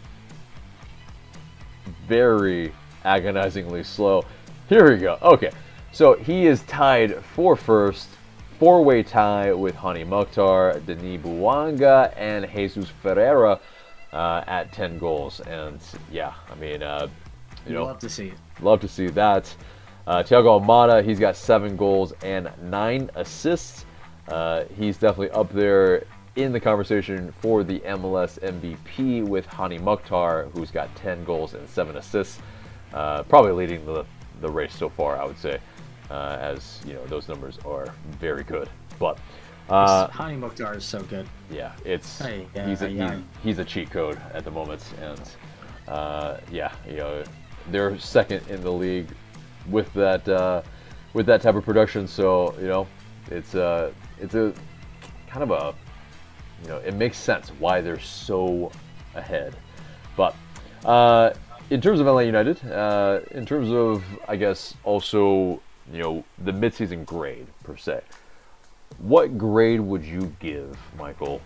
[2.07, 2.73] Very
[3.05, 4.25] agonizingly slow.
[4.69, 5.19] Here we go.
[5.21, 5.51] Okay,
[5.91, 8.11] so he is tied for first,
[8.61, 13.59] four-way tie with Hany Mukhtar, Denis Bouanga, and Jesus Ferreira
[14.13, 15.41] uh, at 10 goals.
[15.41, 15.81] And
[16.13, 17.09] yeah, I mean, uh,
[17.67, 18.35] you know, love to see it.
[18.61, 19.55] Love to see that.
[20.07, 23.85] Uh, Thiago Almada, he's got seven goals and nine assists.
[24.29, 26.05] Uh, he's definitely up there
[26.37, 31.69] in the conversation for the MLS MVP with Hany Mukhtar, who's got 10 goals and
[31.69, 32.41] seven assists.
[32.93, 34.05] Uh, probably leading the,
[34.41, 35.59] the race so far, I would say,
[36.11, 38.69] uh, as you know those numbers are very good.
[38.99, 39.19] But
[39.69, 41.27] uh, Hany Mukhtar is so good.
[41.51, 43.15] yeah, it's Hey, yeah, he's a yeah.
[43.15, 45.21] He's, he's a cheat code at the moment, and
[45.87, 47.23] uh, yeah, you know
[47.71, 49.09] they're second in the league
[49.69, 50.63] with that uh,
[51.13, 52.07] with that type of production.
[52.07, 52.87] So you know
[53.31, 54.53] it's uh, it's a
[55.29, 55.75] kind of a
[56.63, 58.71] you know it makes sense why they're so
[59.15, 59.57] ahead.
[60.17, 60.35] But
[60.85, 61.33] uh,
[61.71, 65.61] in terms of LA United, uh, in terms of I guess also
[65.93, 68.01] you know the midseason grade per se.
[68.99, 71.41] What grade would you give, Michael,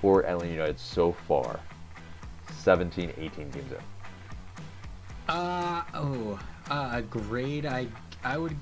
[0.00, 1.58] for LA United so far?
[2.62, 3.99] 17, 18 games in.
[5.30, 6.40] Uh oh,
[6.70, 7.64] uh, a grade.
[7.64, 7.86] I
[8.24, 8.56] I would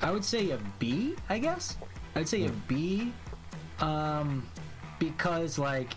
[0.00, 1.16] I would say a B.
[1.28, 1.76] I guess
[2.14, 3.12] I'd say a B.
[3.80, 4.48] Um,
[5.00, 5.94] because like.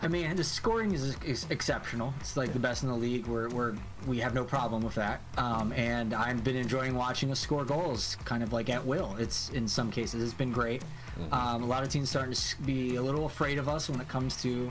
[0.00, 2.14] I mean, the scoring is, is exceptional.
[2.20, 3.26] It's like the best in the league.
[3.26, 3.74] We're, we're
[4.06, 5.20] we have no problem with that.
[5.36, 9.16] Um, and I've been enjoying watching us score goals, kind of like at will.
[9.18, 10.84] It's in some cases it's been great.
[11.32, 14.06] Um, a lot of teams starting to be a little afraid of us when it
[14.06, 14.70] comes to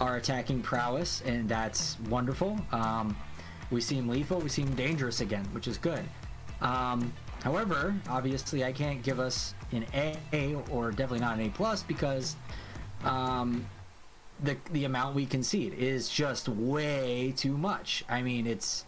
[0.00, 2.58] our attacking prowess, and that's wonderful.
[2.72, 3.16] Um,
[3.70, 4.40] we seem lethal.
[4.40, 6.02] We seem dangerous again, which is good.
[6.60, 11.82] Um, however, obviously, I can't give us an A or definitely not an A plus
[11.82, 12.36] because
[13.04, 13.66] um,
[14.42, 18.04] the the amount we concede is just way too much.
[18.08, 18.84] I mean, it's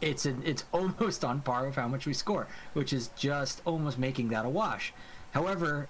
[0.00, 3.98] it's a, it's almost on par with how much we score, which is just almost
[3.98, 4.92] making that a wash.
[5.32, 5.88] However,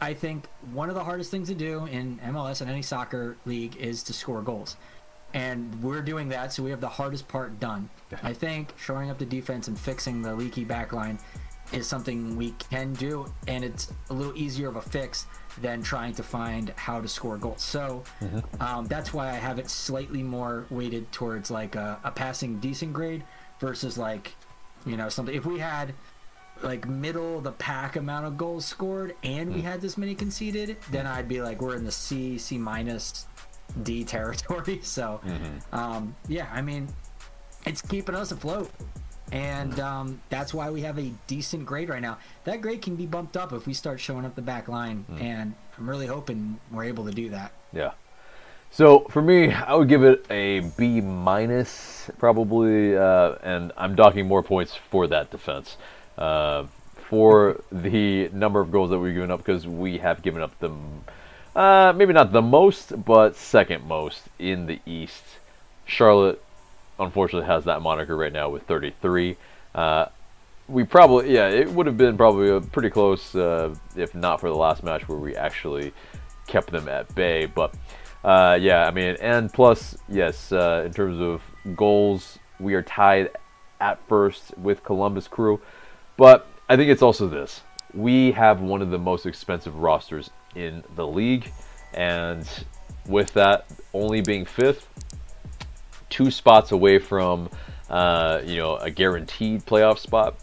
[0.00, 3.76] I think one of the hardest things to do in MLS and any soccer league
[3.76, 4.76] is to score goals.
[5.34, 7.90] And we're doing that, so we have the hardest part done.
[8.22, 11.18] I think shoring up the defense and fixing the leaky back line
[11.72, 15.26] is something we can do, and it's a little easier of a fix
[15.60, 17.62] than trying to find how to score goals.
[17.62, 18.04] So
[18.60, 22.94] um, that's why I have it slightly more weighted towards like a, a passing decent
[22.94, 23.22] grade
[23.60, 24.34] versus like,
[24.86, 25.34] you know, something.
[25.34, 25.92] If we had
[26.62, 30.76] like middle of the pack amount of goals scored and we had this many conceded,
[30.90, 33.26] then I'd be like we're in the C, C minus,
[33.82, 34.80] D territory.
[34.82, 35.20] So,
[35.72, 36.88] um, yeah, I mean,
[37.66, 38.70] it's keeping us afloat.
[39.30, 42.18] And um, that's why we have a decent grade right now.
[42.44, 45.54] That grade can be bumped up if we start showing up the back line, and
[45.76, 47.52] I'm really hoping we're able to do that.
[47.72, 47.92] Yeah.
[48.70, 54.26] So for me, I would give it a B minus, probably, uh, and I'm docking
[54.26, 55.76] more points for that defense,
[56.18, 56.66] uh,
[57.08, 60.70] for the number of goals that we've given up because we have given up the,
[61.56, 65.24] uh, maybe not the most, but second most in the East.
[65.86, 66.42] Charlotte,
[66.98, 69.36] unfortunately, has that moniker right now with 33.
[69.74, 70.06] Uh,
[70.68, 74.50] we probably, yeah, it would have been probably a pretty close uh, if not for
[74.50, 75.94] the last match where we actually
[76.46, 77.46] kept them at bay.
[77.46, 77.74] But
[78.22, 81.42] uh, yeah, I mean, and plus, yes, uh, in terms of
[81.74, 83.30] goals, we are tied
[83.80, 85.60] at first with Columbus Crew.
[86.18, 87.62] But I think it's also this:
[87.94, 91.50] we have one of the most expensive rosters in the league,
[91.94, 92.46] and
[93.06, 94.86] with that only being fifth,
[96.10, 97.48] two spots away from
[97.88, 100.34] uh, you know a guaranteed playoff spot.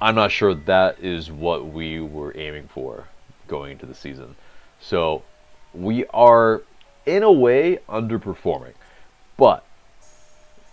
[0.00, 3.08] I'm not sure that is what we were aiming for
[3.48, 4.36] going into the season.
[4.80, 5.24] So
[5.74, 6.62] we are
[7.04, 8.74] in a way underperforming,
[9.36, 9.66] but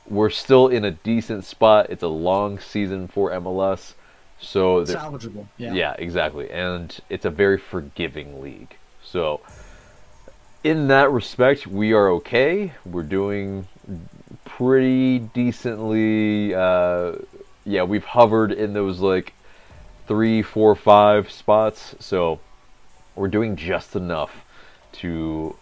[0.10, 1.88] we're still in a decent spot.
[1.90, 3.94] It's a long season for MLS,
[4.40, 5.48] so Salvageable.
[5.58, 5.74] Yeah.
[5.74, 6.50] yeah, exactly.
[6.50, 8.76] And it's a very forgiving league.
[9.04, 9.42] So,
[10.64, 12.74] in that respect, we are okay.
[12.86, 13.68] We're doing
[14.46, 16.54] pretty decently.
[16.54, 17.14] Uh,
[17.66, 19.34] yeah, we've hovered in those like
[20.08, 21.96] three, four, five spots.
[22.00, 22.40] So,
[23.16, 24.46] we're doing just enough
[24.94, 25.56] to.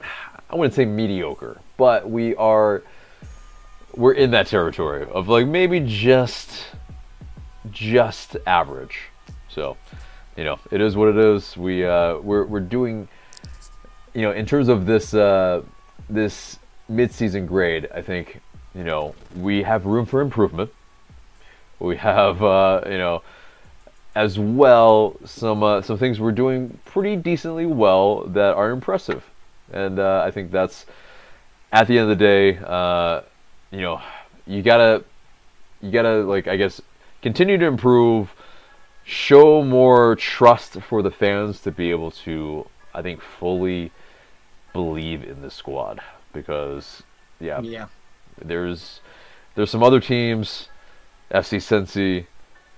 [0.50, 2.82] I wouldn't say mediocre, but we are.
[3.98, 6.64] We're in that territory of like maybe just
[7.72, 8.98] just average.
[9.48, 9.76] So,
[10.36, 11.56] you know, it is what it is.
[11.56, 13.08] We uh, we're we're doing,
[14.14, 15.62] you know, in terms of this uh,
[16.08, 17.88] this mid-season grade.
[17.92, 18.40] I think
[18.72, 20.70] you know we have room for improvement.
[21.80, 23.22] We have uh, you know
[24.14, 29.24] as well some uh, some things we're doing pretty decently well that are impressive,
[29.72, 30.86] and uh, I think that's
[31.72, 33.22] at the end of the day, uh,
[33.70, 34.00] you know,
[34.46, 35.04] you gotta
[35.80, 36.80] you gotta like I guess
[37.22, 38.34] continue to improve,
[39.04, 43.90] show more trust for the fans to be able to, I think, fully
[44.72, 46.00] believe in the squad
[46.32, 47.02] because
[47.40, 47.86] yeah, Yeah.
[48.40, 49.00] there's
[49.54, 50.68] there's some other teams,
[51.30, 52.26] FC Cincy,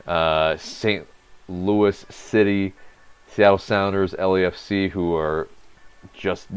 [0.06, 1.06] uh, St.
[1.48, 2.72] Louis City,
[3.26, 5.48] Seattle Sounders, LAFC, who are
[6.14, 6.48] just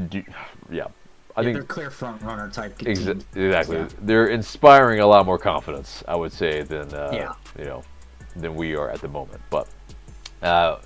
[0.72, 0.88] yeah.
[1.36, 3.78] I Yeah, think they're clear front runner type Exa- exactly.
[3.78, 3.88] Yeah.
[4.02, 7.34] They're inspiring a lot more confidence, I would say, than uh, Yeah.
[7.58, 7.84] you know,
[8.36, 9.42] than we are at the moment.
[9.50, 9.68] But
[10.42, 10.78] uh,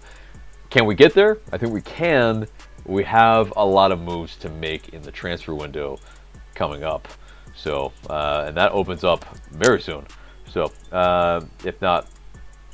[0.70, 1.40] can we get there?
[1.52, 2.48] I think we can.
[2.86, 6.00] We have a lot of moves to make in the transfer window
[6.56, 7.08] coming up.
[7.54, 10.06] So, uh, and that opens up very soon.
[10.48, 12.08] So, uh, if not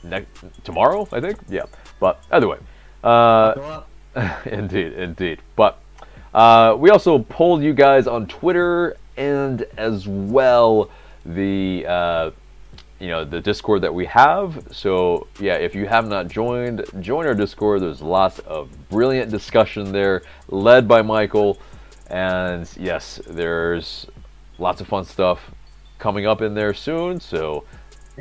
[0.04, 0.28] next
[0.64, 1.40] tomorrow, I think.
[1.50, 1.64] Yeah.
[2.00, 2.58] But either way,
[3.04, 3.82] uh,
[4.46, 5.40] indeed, indeed.
[5.56, 5.80] But
[6.34, 10.90] uh, we also polled you guys on Twitter and as well
[11.26, 12.32] the uh,
[13.00, 14.68] you know the Discord that we have.
[14.72, 17.82] So yeah, if you have not joined, join our Discord.
[17.82, 21.60] There's lots of brilliant discussion there, led by Michael.
[22.08, 24.08] And yes, there's
[24.58, 25.52] lots of fun stuff
[26.00, 27.20] coming up in there soon.
[27.20, 27.64] So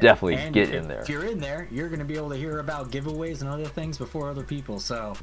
[0.00, 1.00] definitely And get in there.
[1.00, 3.66] If you're in there, you're going to be able to hear about giveaways and other
[3.66, 4.78] things before other people.
[4.78, 5.14] So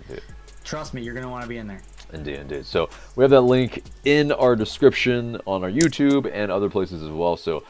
[0.63, 1.81] trust me, you're going to want to be in there.
[2.11, 2.65] Indeed, indeed.
[2.65, 7.09] So we have that link in our description on our YouTube and other places as
[7.09, 7.37] well.
[7.37, 7.63] So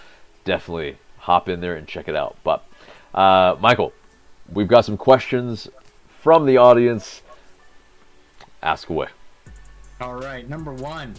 [0.45, 2.37] definitely hop in there and check it out.
[2.43, 2.63] But
[3.13, 3.93] uh, Michael,
[4.51, 5.67] we've got some questions
[6.21, 7.21] from the audience.
[8.61, 9.07] Ask away.
[10.01, 11.15] All right, number one.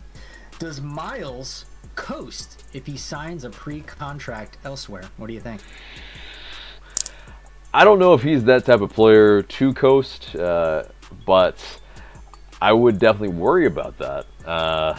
[0.58, 5.04] Does Miles coast if he signs a pre contract elsewhere?
[5.16, 5.60] What do you think?
[7.72, 10.84] I don't know if he's that type of player to coast, uh,
[11.24, 11.56] but
[12.60, 14.26] I would definitely worry about that.
[14.44, 14.98] Uh,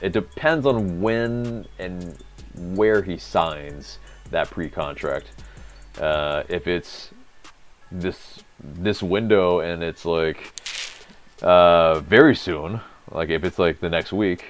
[0.00, 2.16] it depends on when and
[2.54, 3.98] where he signs
[4.30, 5.30] that pre-contract.
[6.00, 7.10] Uh, if it's
[7.90, 10.52] this this window and it's like
[11.42, 12.80] uh, very soon,
[13.10, 14.44] like if it's like the next week,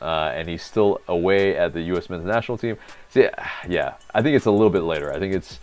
[0.00, 2.10] uh, and he's still away at the U.S.
[2.10, 2.76] men's national team.
[3.08, 3.28] See,
[3.68, 5.12] yeah, I think it's a little bit later.
[5.12, 5.58] I think it's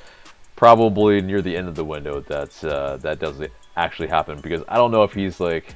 [0.55, 4.75] probably near the end of the window that uh, that doesn't actually happen because I
[4.77, 5.75] don't know if he's like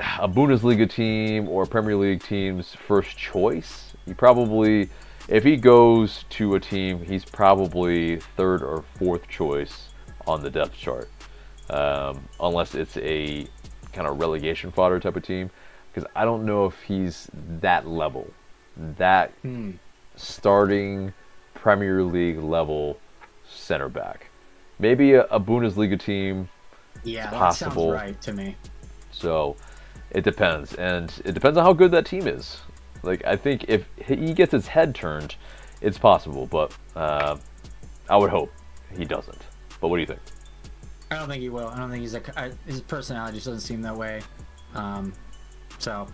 [0.00, 3.94] a Bundesliga team or Premier League team's first choice.
[4.06, 4.88] He probably,
[5.28, 9.88] if he goes to a team, he's probably third or fourth choice
[10.26, 11.08] on the depth chart,
[11.70, 13.46] um, unless it's a
[13.92, 15.50] kind of relegation fodder type of team.
[15.92, 17.28] Because I don't know if he's
[17.60, 18.30] that level,
[18.76, 19.32] that
[20.16, 21.12] starting
[21.54, 22.98] Premier League level
[23.48, 24.30] center back.
[24.78, 26.48] Maybe a, a Bundesliga team.
[27.04, 27.92] Yeah, that possible.
[27.92, 28.56] sounds right to me.
[29.10, 29.56] So
[30.10, 32.58] it depends, and it depends on how good that team is.
[33.02, 35.36] Like I think if he gets his head turned,
[35.80, 37.36] it's possible, but uh,
[38.08, 38.52] I would hope
[38.96, 39.40] he doesn't.
[39.80, 40.20] But what do you think?
[41.10, 41.68] I don't think he will.
[41.68, 42.22] I don't think he's a.
[42.38, 44.20] I, his personality just doesn't seem that way.
[44.74, 45.12] Um,
[45.78, 46.06] so,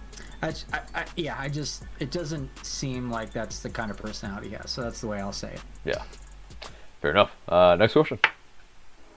[0.43, 0.53] I,
[0.95, 4.71] I- yeah, I just it doesn't seem like that's the kind of personality he has.
[4.71, 5.61] So that's the way I'll say it.
[5.85, 6.03] Yeah,
[7.01, 7.33] fair enough.
[7.49, 8.19] Uh, next question.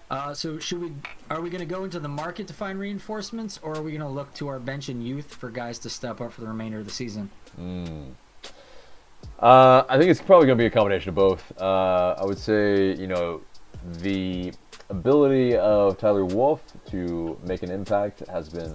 [0.09, 0.93] Uh, so should we?
[1.29, 4.01] Are we going to go into the market to find reinforcements, or are we going
[4.01, 6.79] to look to our bench and youth for guys to step up for the remainder
[6.79, 7.29] of the season?
[9.39, 11.51] Uh, I think it's probably going to be a combination of both.
[11.59, 13.41] Uh, I would say, you know,
[13.99, 14.53] the
[14.89, 18.73] ability of Tyler Wolff to make an impact has been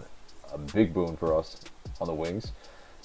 [0.53, 1.61] a big boon for us
[2.01, 2.53] on the wings.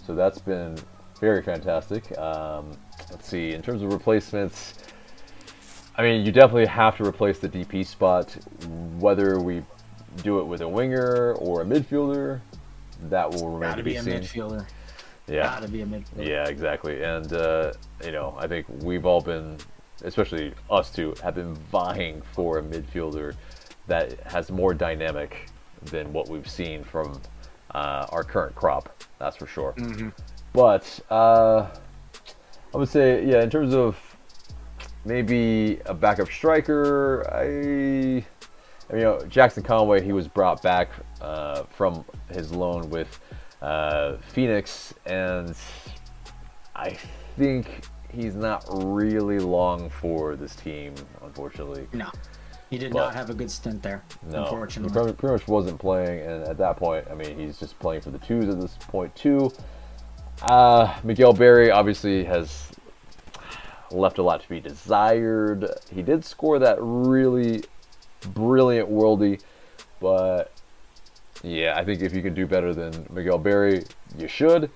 [0.06, 0.78] So that's been
[1.20, 2.16] very fantastic.
[2.18, 2.78] Um,
[3.10, 4.76] let's see, in terms of replacements,
[5.98, 8.36] I mean, you definitely have to replace the DP spot,
[9.00, 9.64] whether we
[10.24, 12.40] do it with a winger or a midfielder.
[13.10, 14.14] That will remain Got to be, be a seen.
[14.14, 14.68] midfielder.
[15.28, 15.44] Yeah.
[15.44, 16.28] Got to be a midfielder.
[16.28, 17.04] Yeah, exactly.
[17.04, 17.74] And uh,
[18.04, 19.58] you know, I think we've all been,
[20.04, 23.36] especially us two, have been vying for a midfielder
[23.88, 25.50] that has more dynamic
[25.86, 27.20] than what we've seen from
[27.74, 29.04] uh, our current crop.
[29.20, 29.76] That's for sure.
[30.54, 31.68] But uh,
[32.74, 34.07] I would say, yeah, in terms of
[35.08, 38.26] maybe a backup striker, I, I mean,
[38.92, 40.90] you know, Jackson Conway, he was brought back
[41.22, 43.20] uh, from his loan with
[43.62, 45.56] uh, Phoenix, and
[46.76, 46.98] I
[47.38, 50.94] think he's not really long for this team,
[51.24, 51.88] unfortunately.
[51.94, 52.12] No,
[52.70, 54.04] he did But- not have a good stint there.
[54.30, 54.90] No, unfortunately.
[54.90, 58.12] he pretty, much wasn't playing, and at that point, I mean, he's just playing for
[58.12, 59.52] the twos at this point too.
[60.42, 62.72] Uh, Miguel Berry obviously has
[63.92, 65.70] left a lot to be desired.
[65.94, 67.64] He did score that really
[68.34, 69.42] brilliant worldie,
[70.00, 70.52] but
[71.44, 73.84] yeah, I think if you can do better than Miguel Berry,
[74.18, 74.70] you should.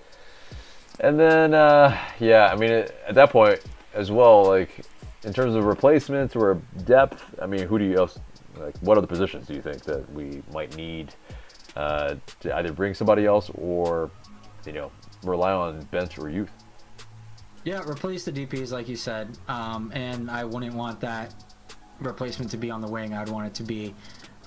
[1.00, 3.60] And then, uh, yeah, I mean, at that point
[3.94, 4.86] as well, like
[5.24, 8.20] in terms of replacements or depth, I mean, who do you else?
[8.58, 11.14] Like, what other positions do you think that we might need
[11.76, 14.12] uh, to either bring somebody else or,
[14.66, 14.92] you know,
[15.24, 16.52] rely on bench or youth?
[17.64, 21.34] Yeah, replace the DPS like you said, um, and I wouldn't want that
[22.00, 23.14] replacement to be on the wing.
[23.14, 23.94] I'd want it to be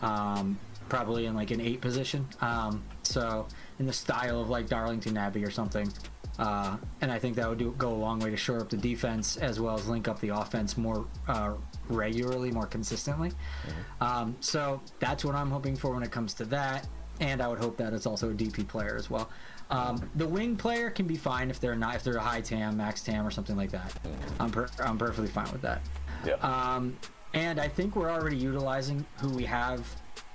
[0.02, 0.58] um,
[0.88, 2.26] probably in like an eight position.
[2.40, 3.46] Um, so
[3.78, 5.92] in the style of like Darlington Nagbe or something.
[6.38, 8.76] Uh, and I think that would do, go a long way to shore up the
[8.76, 11.54] defense as well as link up the offense more uh,
[11.88, 13.30] regularly, more consistently.
[13.30, 14.04] Mm-hmm.
[14.04, 16.88] Um, so that's what I'm hoping for when it comes to that.
[17.20, 19.30] And I would hope that it's also a DP player as well.
[19.70, 22.76] Um, the wing player can be fine if they're not if they're a high tam,
[22.76, 23.92] max tam, or something like that.
[24.38, 25.80] I'm per, I'm perfectly fine with that.
[26.26, 26.34] Yeah.
[26.34, 26.96] Um,
[27.32, 29.86] and I think we're already utilizing who we have,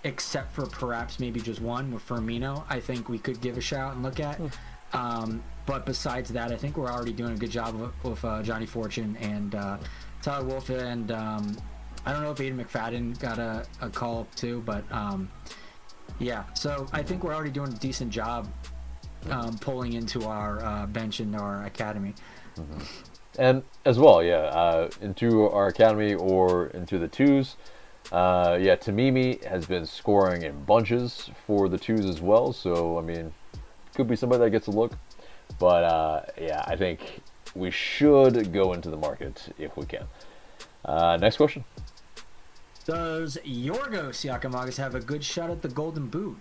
[0.04, 2.64] except for perhaps maybe just one with Firmino.
[2.70, 4.36] I think we could give a shout and look at.
[4.36, 4.48] Hmm.
[4.92, 8.42] Um, but besides that, I think we're already doing a good job with, with uh,
[8.42, 9.78] Ajani Fortune and uh,
[10.22, 10.70] Tyler Wolff.
[10.70, 11.56] And um,
[12.06, 15.30] I don't know if Aiden McFadden got a, a call up too, but um,
[16.18, 16.44] yeah.
[16.54, 18.48] So I think we're already doing a decent job
[19.30, 22.14] um, pulling into our uh, bench and our academy.
[22.58, 22.80] Mm-hmm.
[23.38, 27.56] And as well, yeah, uh, into our academy or into the twos.
[28.12, 32.52] Uh, yeah, Tamimi has been scoring in bunches for the twos as well.
[32.54, 33.34] So I mean,
[33.94, 34.94] could be somebody that gets a look.
[35.60, 37.22] But uh, yeah, I think
[37.56, 40.06] we should go into the market if we can.
[40.86, 41.64] Uh, next question.
[42.86, 46.38] Does Yorgos Giakoumakis have a good shot at the Golden Boot?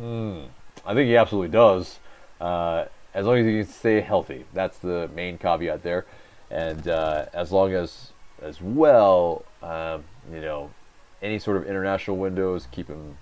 [0.00, 0.46] Mm,
[0.86, 1.98] I think he absolutely does.
[2.40, 6.06] Uh, as long as he can stay healthy, that's the main caveat there.
[6.50, 8.12] And uh, as long as,
[8.42, 10.70] as well, um, you know,
[11.22, 13.16] any sort of international windows keep him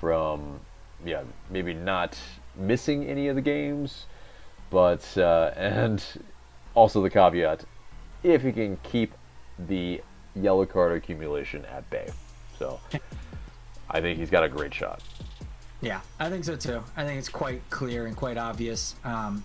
[0.00, 0.60] from,
[1.04, 2.18] yeah, maybe not
[2.56, 4.06] missing any of the games,
[4.70, 6.04] but uh, and
[6.74, 7.64] also the caveat,
[8.22, 9.12] if he can keep
[9.68, 10.00] the
[10.34, 12.08] yellow card accumulation at bay.
[12.58, 12.80] So
[13.90, 15.02] I think he's got a great shot.
[15.82, 16.82] Yeah, I think so too.
[16.96, 18.94] I think it's quite clear and quite obvious.
[19.04, 19.44] Um,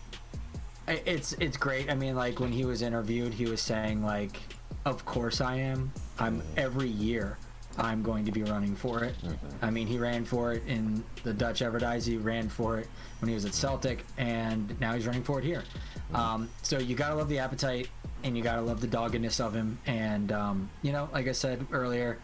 [0.88, 1.90] it's it's great.
[1.90, 4.40] I mean, like when he was interviewed, he was saying like,
[4.86, 5.92] "Of course I am.
[6.20, 7.38] I'm every year."
[7.80, 9.14] I'm going to be running for it.
[9.22, 9.36] Mm-hmm.
[9.62, 12.08] I mean, he ran for it in the Dutch Eredivisie.
[12.08, 12.88] He ran for it
[13.20, 15.64] when he was at Celtic, and now he's running for it here.
[16.12, 16.16] Mm-hmm.
[16.16, 17.88] Um, so you gotta love the appetite,
[18.24, 19.78] and you gotta love the doggedness of him.
[19.86, 22.18] And um, you know, like I said earlier,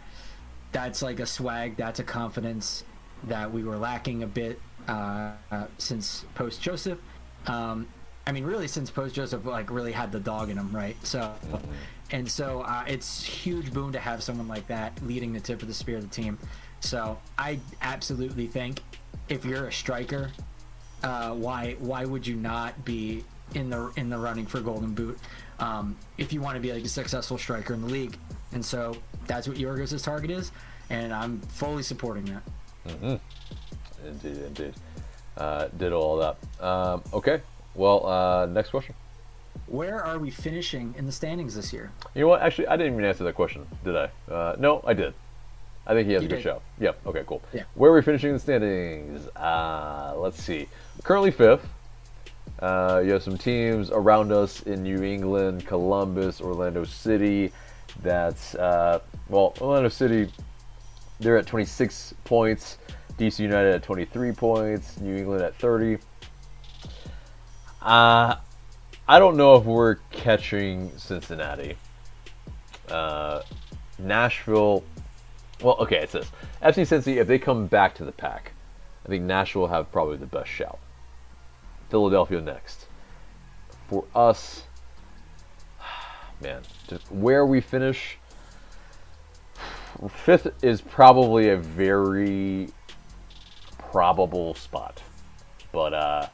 [0.72, 1.78] that's like a swag.
[1.78, 2.84] That's a confidence
[3.28, 7.00] that we were lacking a bit uh, uh, since post Josef.
[7.48, 7.88] Um,
[8.26, 10.96] I mean, really, since post Josef, like really had the dog in him, right?
[11.06, 11.34] So.
[12.12, 15.68] And so uh, it's huge boon to have someone like that leading the tip of
[15.68, 16.38] the spear of the team.
[16.80, 18.82] So I absolutely think
[19.30, 20.30] if you're a striker,
[21.02, 23.24] uh, why why would you not be
[23.56, 25.18] in the in the running for Golden Boot
[25.60, 28.16] um, if you want to be like a successful striker in the league?
[28.52, 28.96] And so
[29.26, 30.52] that's what Yorgos' target is,
[30.92, 32.44] and I'm fully supporting that.
[32.88, 34.08] Mm-hmm.
[34.08, 34.74] Indeed, indeed.
[35.38, 36.64] Uh, did all that.
[36.64, 37.42] Um, okay.
[37.76, 38.96] Well, uh, next question.
[39.68, 41.92] Where are we finishing in the standings this year?
[42.14, 42.42] You know what?
[42.42, 44.10] Actually, I didn't even answer that question, did I?
[44.30, 45.14] Uh, no, I did.
[45.86, 46.44] I think he has you a good did.
[46.44, 46.62] show.
[46.80, 47.08] Yep.
[47.08, 47.24] Okay.
[47.26, 47.42] Cool.
[47.54, 47.64] Yeah.
[47.76, 49.28] Where are we finishing in the standings?
[49.36, 50.68] Uh, let's see.
[51.04, 51.68] Currently fifth.
[52.60, 57.52] Uh, you have some teams around us in New England, Columbus, Orlando City.
[58.02, 60.32] That's uh, well, Orlando City.
[61.24, 62.78] They're at 26 points.
[63.18, 65.00] DC United at 23 points.
[65.00, 65.98] New England at 30.
[67.82, 68.36] Uh,
[69.08, 71.78] I don't know if we're catching Cincinnati.
[72.90, 73.42] Uh,
[74.00, 74.84] Nashville.
[75.62, 76.26] Well, okay, it says
[76.62, 77.18] FC Cincy.
[77.18, 78.52] If they come back to the pack,
[79.06, 80.80] I think Nashville will have probably the best shout.
[81.90, 82.88] Philadelphia next.
[83.88, 84.64] For us,
[86.42, 86.64] man,
[87.10, 88.18] where we finish,
[90.10, 92.70] fifth is probably a very
[93.78, 95.02] probable spot,
[95.72, 96.28] but uh,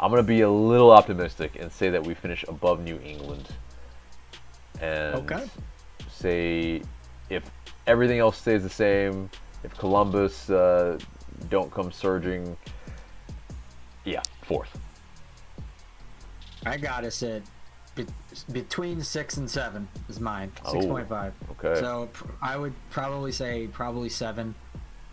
[0.00, 3.48] I'm going to be a little optimistic and say that we finish above New England.
[4.80, 5.44] And okay.
[6.10, 6.82] say
[7.30, 7.50] if
[7.86, 9.30] everything else stays the same,
[9.62, 10.98] if Columbus uh,
[11.48, 12.56] don't come surging,
[14.04, 14.78] yeah, fourth.
[16.66, 17.42] I got us at
[17.94, 18.06] be-
[18.52, 20.52] between six and seven is mine.
[20.70, 21.34] Six point oh, five.
[21.52, 21.80] Okay.
[21.80, 22.08] So
[22.42, 24.54] I would probably say probably seven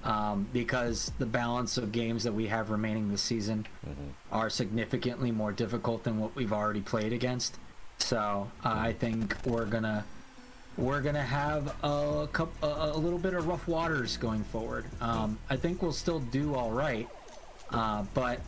[0.03, 4.09] um, because the balance of games that we have remaining this season mm-hmm.
[4.36, 7.57] are significantly more difficult than what we've already played against.
[7.99, 10.03] So uh, I think we're gonna
[10.77, 14.86] we're gonna have a, couple, a, a, little bit of rough waters going forward.
[15.01, 17.07] Um, I think we'll still do all right,
[17.69, 18.39] uh, but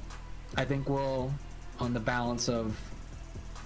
[0.57, 1.31] I think we'll
[1.79, 2.79] on the balance of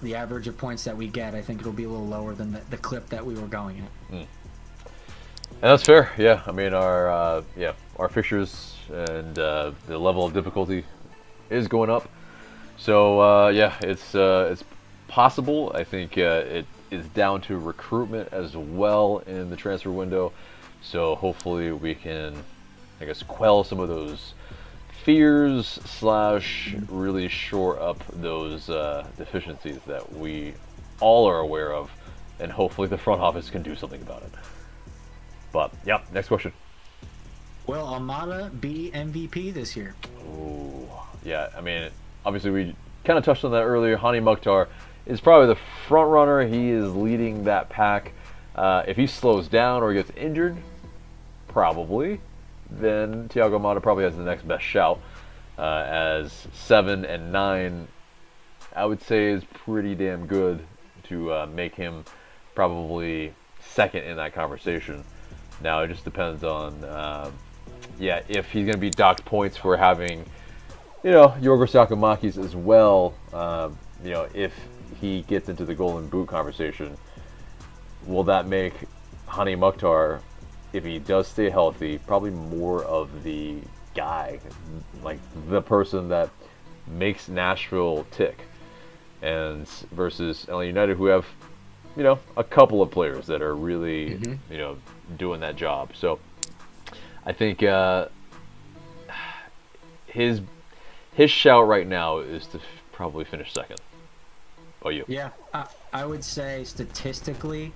[0.02, 1.34] the average of points that we get.
[1.34, 3.80] I think it'll be a little lower than the, the clip that we were going
[3.80, 4.12] at.
[4.12, 4.20] Mm.
[4.20, 4.28] And
[5.60, 6.12] that's fair.
[6.16, 10.84] Yeah, I mean our uh, yeah our fixtures and uh, the level of difficulty
[11.50, 12.08] is going up.
[12.76, 14.64] So uh, yeah, it's uh, it's
[15.08, 15.72] possible.
[15.74, 20.32] I think uh, it is down to recruitment as well in the transfer window.
[20.80, 22.44] So hopefully we can,
[23.00, 24.34] I guess, quell some of those
[25.08, 30.52] fears slash really shore up those uh, deficiencies that we
[31.00, 31.90] all are aware of,
[32.40, 34.32] and hopefully the front office can do something about it.
[35.50, 36.52] But yeah, next question.
[37.66, 39.94] Will Almada be MVP this year?
[40.26, 40.86] Ooh,
[41.24, 41.48] yeah.
[41.56, 41.88] I mean,
[42.26, 43.96] obviously we kind of touched on that earlier.
[43.96, 44.68] Hany Mukhtar
[45.06, 46.46] is probably the front runner.
[46.46, 48.12] He is leading that pack.
[48.54, 50.58] Uh, if he slows down or gets injured,
[51.46, 52.20] probably,
[52.70, 55.00] then Thiago Almada probably has the next best shout.
[55.58, 57.88] Uh, as seven and nine,
[58.76, 60.64] I would say is pretty damn good
[61.04, 62.04] to uh, make him
[62.54, 65.04] probably second in that conversation.
[65.60, 67.30] Now it just depends on, uh,
[67.98, 70.24] yeah, if he's going to be docked points for having,
[71.02, 73.14] you know, Yorgos Giakoumakis as well.
[73.32, 74.54] Um, you know, if
[75.00, 76.96] he gets into the Golden Boot conversation,
[78.06, 78.74] will that make
[79.26, 80.20] Hany Mukhtar,
[80.72, 83.56] if he does stay healthy, probably more of the
[83.94, 84.38] guy,
[85.02, 86.30] like the person that
[86.86, 88.38] makes Nashville tick,
[89.22, 91.26] and versus LA United, who have,
[91.96, 94.52] you know, a couple of players that are really, Mm-hmm.
[94.52, 94.78] you know,
[95.16, 95.90] doing that job.
[95.94, 96.18] So,
[97.26, 98.08] I think uh,
[100.06, 100.40] his
[101.14, 103.80] his shout right now is to f- probably finish second.
[104.82, 105.04] Oh, you?
[105.08, 107.72] Yeah, I, I would say statistically,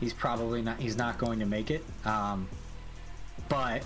[0.00, 0.78] he's probably not.
[0.78, 1.84] He's not going to make it.
[2.04, 2.48] Um,
[3.48, 3.82] but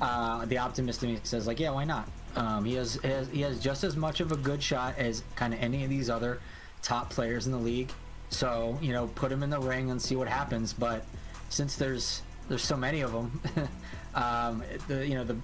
[0.00, 2.08] uh, the optimist in me says like, yeah, why not?
[2.36, 5.52] Um, he has, has he has just as much of a good shot as kind
[5.52, 6.40] of any of these other
[6.82, 7.90] top players in the league.
[8.30, 10.72] So you know, put him in the ring and see what happens.
[10.72, 11.04] But
[11.48, 13.40] since there's there's so many of them,
[14.14, 15.36] um, the you know the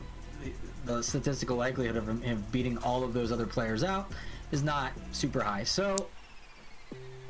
[0.85, 4.13] the statistical likelihood of him, beating all of those other players out
[4.53, 5.65] is not super high.
[5.65, 5.97] So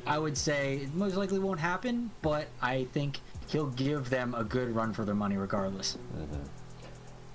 [0.06, 4.44] I would say it most likely won't happen, but I think he'll give them a
[4.44, 5.98] good run for their money regardless.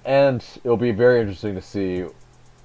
[0.05, 2.05] And it'll be very interesting to see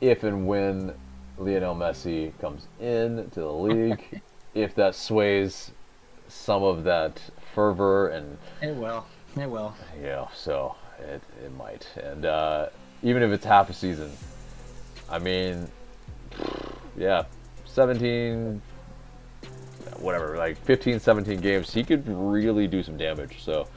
[0.01, 0.95] if and when
[1.39, 4.21] Lionel Messi comes in to the league,
[4.55, 5.73] if that sways
[6.29, 7.21] some of that
[7.55, 9.07] fervor and It will.
[9.37, 9.75] It will.
[9.97, 11.87] you know, so it it might.
[11.97, 12.69] And uh,
[13.03, 14.11] even if it's half a season,
[15.11, 15.69] I mean,
[16.97, 17.25] yeah,
[17.67, 18.63] 17,
[20.01, 23.43] whatever, like 15, 17 games, he could really do some damage.
[23.43, 23.69] So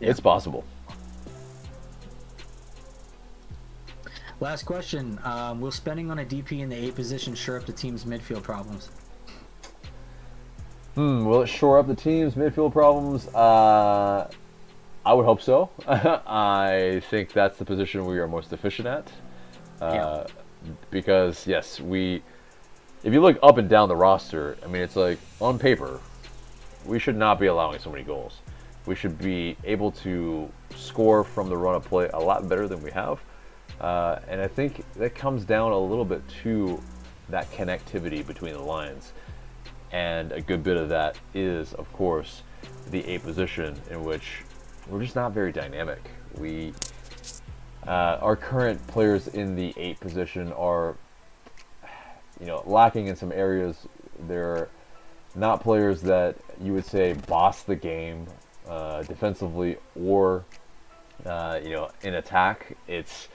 [0.00, 0.64] it's possible.
[4.40, 5.18] Last question.
[5.24, 8.42] Um, will spending on a DP in the eight position shore up the team's midfield
[8.42, 8.90] problems?
[10.94, 13.28] Hmm, will it shore up the team's midfield problems?
[13.28, 14.28] Uh,
[15.04, 15.70] I would hope so.
[15.86, 19.12] I think that's the position we are most efficient at.
[19.80, 20.26] Uh,
[20.90, 22.22] Because, yes, we.
[23.06, 26.00] If you look up and down the roster, I mean, it's like, on paper,
[26.84, 28.40] we should not be allowing so many goals.
[28.84, 32.82] We should be able to score from the run of play a lot better than
[32.82, 33.20] we have.
[33.80, 36.82] Uh, and I think that comes down a little bit to
[37.28, 39.12] that connectivity between the lines.
[39.92, 42.42] And a good bit of that is, of course,
[42.90, 44.42] the eight position in which
[44.88, 46.10] we're just not very dynamic.
[46.36, 46.72] We,
[47.86, 50.96] uh, our current players in the eight position are,
[52.40, 53.86] you know, lacking in some areas.
[54.28, 54.68] They're
[55.34, 58.26] not players that you would say boss the game
[58.68, 60.44] uh, defensively or,
[61.24, 62.76] uh, you know, in attack.
[62.88, 63.28] It's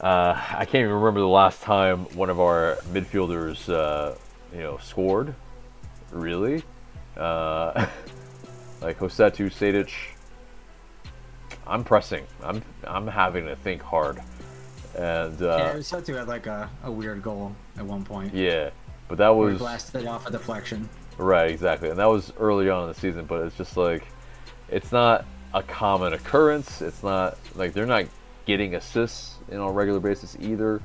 [0.00, 4.14] uh, I can't even remember the last time one of our midfielders, uh,
[4.52, 5.34] you know, scored.
[6.12, 6.62] Really,
[7.16, 7.86] uh,
[8.80, 9.92] like Hosetu Sadic.
[11.66, 12.24] I'm pressing.
[12.42, 14.22] I'm I'm having to think hard,
[14.96, 18.34] and uh, yeah, uh, Sotu had like a, a weird goal at one point.
[18.34, 18.70] yeah,
[19.08, 20.88] but that was blasted off a deflection.
[21.16, 21.90] Right, exactly.
[21.90, 24.06] And that was early on in the season, but it's just like
[24.68, 25.24] it's not
[25.54, 26.80] a common occurrence.
[26.82, 28.06] It's not like they're not
[28.44, 30.80] getting assists in on a regular basis either.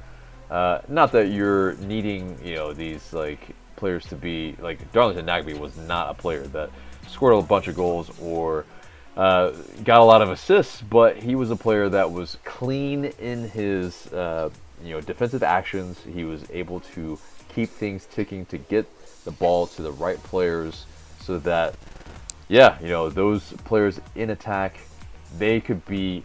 [0.49, 5.58] Uh, not that you're needing, you know, these like players to be like Darlington Nagbe
[5.58, 6.70] was not a player that
[7.08, 8.66] scored a bunch of goals or
[9.16, 9.51] uh,
[9.84, 14.11] got a lot of assists, but he was a player that was clean in his
[14.14, 14.49] uh,
[14.84, 15.99] you know defensive actions.
[16.11, 18.88] He was able to keep things ticking to get
[19.26, 20.86] the ball to the right players
[21.20, 21.76] so that
[22.49, 24.78] yeah, you know, those players in attack,
[25.38, 26.24] they could be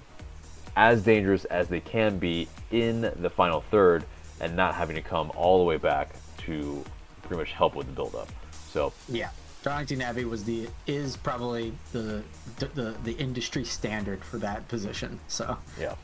[0.76, 4.04] as dangerous as they can be in the final third
[4.40, 6.84] and not having to come all the way back to
[7.22, 8.28] pretty much help with the build up.
[8.70, 9.30] So, Yeah.
[9.62, 12.22] Darlington Nagbe was the is probably the
[12.58, 15.18] the the industry standard for that position.
[15.28, 15.94] So Yeah.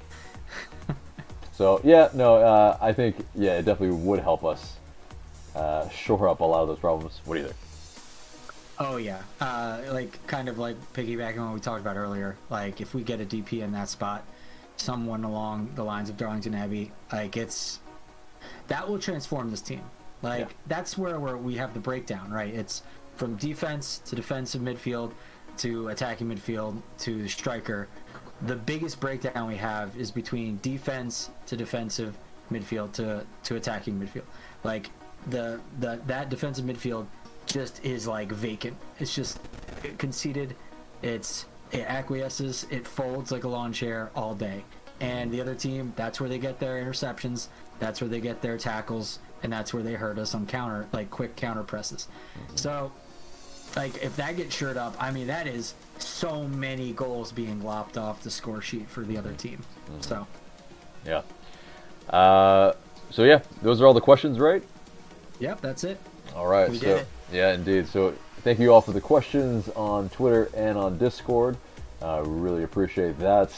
[1.53, 4.77] so yeah, no, uh, I think yeah, it definitely would help us
[5.55, 7.21] uh, shore up a lot of those problems.
[7.25, 7.57] What do you think?
[8.79, 12.37] Oh yeah, uh, like kind of like piggybacking on what we talked about earlier.
[12.51, 14.25] Like if we get a DP in that spot,
[14.77, 17.79] someone along the lines of Darlington Nagbe, like it's
[18.67, 19.83] that will transform this team.
[20.23, 20.57] Like Yeah.
[20.67, 22.53] that's where where we have the breakdown, right?
[22.53, 22.83] It's
[23.17, 25.13] from defense to defensive midfield
[25.59, 27.89] to attacking midfield to striker.
[28.43, 32.17] The biggest breakdown we have is between defense to defensive
[32.51, 34.25] midfield to to attacking midfield.
[34.65, 34.91] Like
[35.29, 37.07] the the that defensive midfield
[37.47, 38.77] just is like vacant.
[38.99, 39.39] It's just
[39.99, 40.57] conceded.
[41.03, 42.67] It's it acquiesces.
[42.71, 44.65] It folds like a lawn chair all day.
[45.01, 47.49] And the other team, that's where they get their interceptions.
[47.79, 51.11] That's where they get their tackles, and that's where they hurt us on counter, like
[51.11, 52.07] quick counter presses.
[52.55, 52.93] So,
[53.77, 57.97] like if that gets shored up, I mean that is so many goals being lopped
[57.97, 59.63] off the score sheet for the other team.
[60.01, 60.27] So,
[61.07, 61.23] Yeah.
[62.09, 62.73] Uh,
[63.11, 64.63] so yeah, those are all the questions, right?
[65.41, 65.99] yep, that's it.
[66.35, 66.71] All right.
[66.71, 67.87] We so yeah, indeed.
[67.89, 71.57] So thank you all for the questions on Twitter and on Discord.
[72.03, 73.53] Uh, really appreciate that.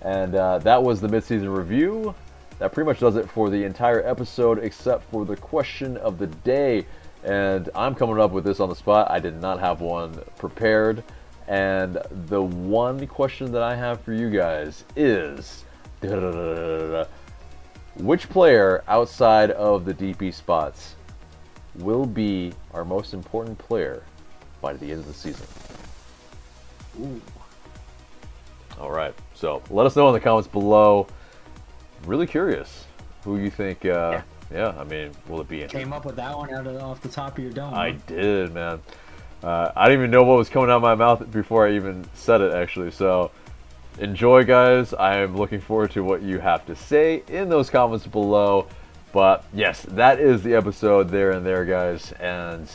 [0.00, 2.14] And uh, that was the midseason review.
[2.58, 6.26] That pretty much does it for the entire episode, except for the question of the
[6.26, 6.86] day.
[7.24, 9.10] And I'm coming up with this on the spot.
[9.10, 11.04] I did not have one prepared.
[11.48, 11.98] And
[12.28, 15.64] the one question that I have for you guys is
[17.96, 20.96] which player outside of the DP spots
[21.76, 24.02] will be our most important player
[24.60, 25.46] by the end of the season.
[28.80, 29.14] All right.
[29.34, 31.06] So let us know in the comments below.
[32.04, 32.86] Really curious
[33.24, 33.84] who you think.
[33.84, 34.22] Uh, yeah.
[34.60, 35.62] I mean, will it be?
[35.64, 37.74] Came up with that one out of off the top of your dome.
[37.74, 37.98] I huh?
[38.06, 38.80] did, man.
[39.42, 42.04] Uh, I didn't even know what was coming out of my mouth before I even
[42.14, 42.92] said it, actually.
[42.92, 43.30] So
[43.98, 44.94] enjoy, guys.
[44.94, 48.66] I am looking forward to what you have to say in those comments below.
[49.12, 52.12] But yes, that is the episode there and there, guys.
[52.12, 52.68] And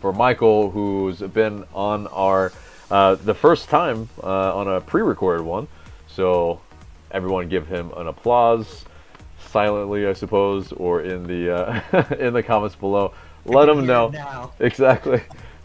[0.00, 2.52] for Michael, who's been on our
[2.90, 5.68] uh, the first time uh, on a pre-recorded one,
[6.08, 6.60] so
[7.12, 8.84] everyone give him an applause
[9.48, 13.12] silently, I suppose, or in the uh, in the comments below.
[13.44, 14.52] Let him Here know now.
[14.60, 15.22] exactly.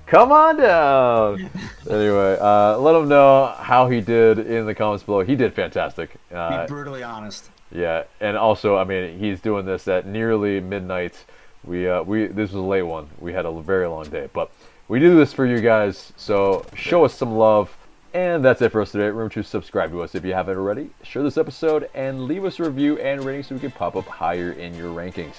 [0.07, 1.49] Come on down.
[1.89, 5.21] anyway, uh, let him know how he did in the comments below.
[5.21, 6.13] He did fantastic.
[6.29, 7.49] Be Uh, brutally honest.
[7.71, 11.25] yeah, and also, I mean, he's doing this at nearly midnight.
[11.65, 13.09] We uh, we this was a late one.
[13.19, 14.51] We had a very long day, but
[14.87, 16.13] we do this for you guys.
[16.15, 17.75] So show us some love.
[18.15, 19.07] And that's it for us today.
[19.07, 20.89] Remember to subscribe to us if you haven't already.
[21.03, 24.07] Share this episode and leave us a review and rating so we can pop up
[24.07, 25.35] higher in your rankings.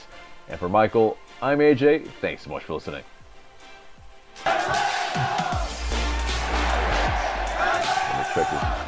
[0.46, 2.06] And for Michael, I'm AJ.
[2.20, 3.02] Thanks so much for listening.
[8.34, 8.85] Check this.